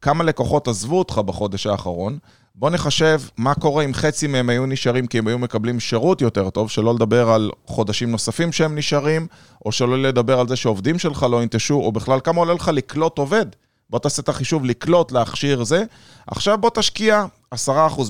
כמה 0.00 0.24
לקוחות 0.24 0.68
עזבו 0.68 0.98
אותך 0.98 1.18
בחודש 1.18 1.66
האחרון, 1.66 2.18
בוא 2.54 2.70
נחשב 2.70 3.20
מה 3.36 3.54
קורה 3.54 3.84
אם 3.84 3.94
חצי 3.94 4.26
מהם 4.26 4.48
היו 4.48 4.66
נשארים 4.66 5.06
כי 5.06 5.18
הם 5.18 5.28
היו 5.28 5.38
מקבלים 5.38 5.80
שירות 5.80 6.20
יותר 6.20 6.50
טוב, 6.50 6.70
שלא 6.70 6.94
לדבר 6.94 7.30
על 7.30 7.50
חודשים 7.66 8.10
נוספים 8.10 8.52
שהם 8.52 8.78
נשארים, 8.78 9.26
או 9.64 9.72
שלא 9.72 10.02
לדבר 10.02 10.40
על 10.40 10.48
זה 10.48 10.56
שעובדים 10.56 10.98
שלך 10.98 11.26
לא 11.30 11.42
ינטשו, 11.42 11.74
או 11.74 11.92
בכלל 11.92 12.20
כמה 12.24 12.38
עולה 12.38 12.54
לך 12.54 12.68
לקלוט 12.68 13.18
עובד. 13.18 13.46
בוא 13.90 13.98
תעשה 13.98 14.22
את 14.22 14.28
החישוב 14.28 14.64
לקלוט, 14.64 15.12
להכשיר 15.12 15.64
זה. 15.64 15.84
עכשיו 16.26 16.58
בוא 16.58 16.70
תשקיע 16.74 17.24
10% 17.54 17.58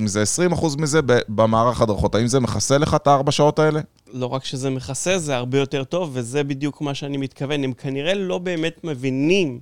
מזה, 0.00 0.22
20% 0.52 0.80
מזה 0.80 1.00
במערך 1.28 1.80
הדרכות. 1.80 2.14
האם 2.14 2.26
זה 2.26 2.40
מכסה 2.40 2.78
לך 2.78 2.94
את 2.94 3.06
הארבע 3.06 3.32
שעות 3.32 3.58
האלה? 3.58 3.80
לא 4.12 4.26
רק 4.26 4.44
שזה 4.44 4.70
מכסה, 4.70 5.18
זה 5.18 5.36
הרבה 5.36 5.58
יותר 5.58 5.84
טוב, 5.84 6.10
וזה 6.12 6.44
בדיוק 6.44 6.80
מה 6.80 6.94
שאני 6.94 7.16
מתכוון. 7.16 7.64
הם 7.64 7.72
כנראה 7.72 8.14
לא 8.14 8.38
באמת 8.38 8.84
מבינים 8.84 9.60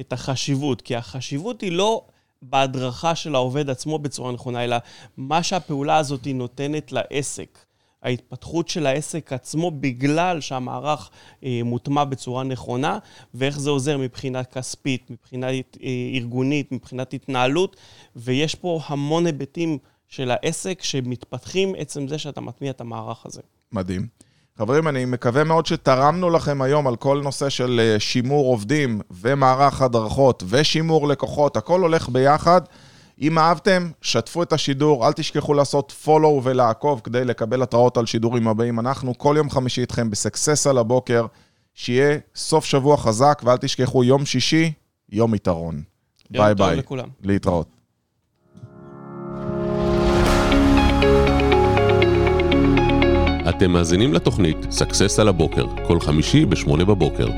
את 0.00 0.12
החשיבות, 0.12 0.82
כי 0.82 0.96
החשיבות 0.96 1.60
היא 1.60 1.72
לא 1.72 2.04
בהדרכה 2.42 3.14
של 3.14 3.34
העובד 3.34 3.70
עצמו 3.70 3.98
בצורה 3.98 4.32
נכונה, 4.32 4.64
אלא 4.64 4.76
מה 5.16 5.42
שהפעולה 5.42 5.96
הזאת 5.96 6.26
נותנת 6.26 6.92
לעסק. 6.92 7.58
ההתפתחות 8.06 8.68
של 8.68 8.86
העסק 8.86 9.32
עצמו 9.32 9.70
בגלל 9.70 10.40
שהמערך 10.40 11.10
אה, 11.44 11.60
מוטמע 11.64 12.04
בצורה 12.04 12.44
נכונה, 12.44 12.98
ואיך 13.34 13.60
זה 13.60 13.70
עוזר 13.70 13.98
מבחינה 13.98 14.44
כספית, 14.44 15.10
מבחינה 15.10 15.46
אה, 15.46 15.60
ארגונית, 16.14 16.72
מבחינת 16.72 17.14
התנהלות, 17.14 17.76
ויש 18.16 18.54
פה 18.54 18.80
המון 18.86 19.26
היבטים 19.26 19.78
של 20.08 20.30
העסק 20.30 20.82
שמתפתחים 20.82 21.74
עצם 21.78 22.08
זה 22.08 22.18
שאתה 22.18 22.40
מטמיע 22.40 22.70
את 22.70 22.80
המערך 22.80 23.26
הזה. 23.26 23.40
מדהים. 23.72 24.06
חברים, 24.58 24.88
אני 24.88 25.04
מקווה 25.04 25.44
מאוד 25.44 25.66
שתרמנו 25.66 26.30
לכם 26.30 26.62
היום 26.62 26.86
על 26.86 26.96
כל 26.96 27.20
נושא 27.24 27.48
של 27.48 27.96
שימור 27.98 28.46
עובדים 28.46 29.00
ומערך 29.10 29.82
הדרכות 29.82 30.42
ושימור 30.46 31.08
לקוחות, 31.08 31.56
הכל 31.56 31.80
הולך 31.80 32.08
ביחד. 32.08 32.60
אם 33.20 33.38
אהבתם, 33.38 33.90
שתפו 34.02 34.42
את 34.42 34.52
השידור, 34.52 35.06
אל 35.06 35.12
תשכחו 35.12 35.54
לעשות 35.54 35.94
follow 36.04 36.40
ולעקוב 36.42 37.00
כדי 37.04 37.24
לקבל 37.24 37.62
התראות 37.62 37.96
על 37.96 38.06
שידורים 38.06 38.48
הבאים. 38.48 38.80
אנחנו 38.80 39.18
כל 39.18 39.34
יום 39.38 39.50
חמישי 39.50 39.80
איתכם 39.80 40.10
בסקסס 40.10 40.66
על 40.66 40.78
הבוקר, 40.78 41.26
שיהיה 41.74 42.18
סוף 42.34 42.64
שבוע 42.64 42.96
חזק, 42.96 43.42
ואל 43.44 43.56
תשכחו, 43.56 44.04
יום 44.04 44.26
שישי, 44.26 44.72
יום 45.12 45.34
יתרון. 45.34 45.82
יום 46.30 46.44
ביי 46.44 46.54
ביי. 46.54 46.76
לכולם. 46.76 47.08
להתראות. 47.22 47.68
אתם 53.48 53.70
מאזינים 53.70 54.14
לתוכנית 54.14 54.56
סאקסס 54.70 55.18
על 55.18 55.28
הבוקר, 55.28 55.66
כל 55.86 56.00
חמישי 56.00 56.44
ב-8 56.44 56.84
בבוקר. 56.84 57.28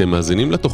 אתם 0.00 0.10
מאזינים 0.10 0.52
לתוכנית 0.52 0.70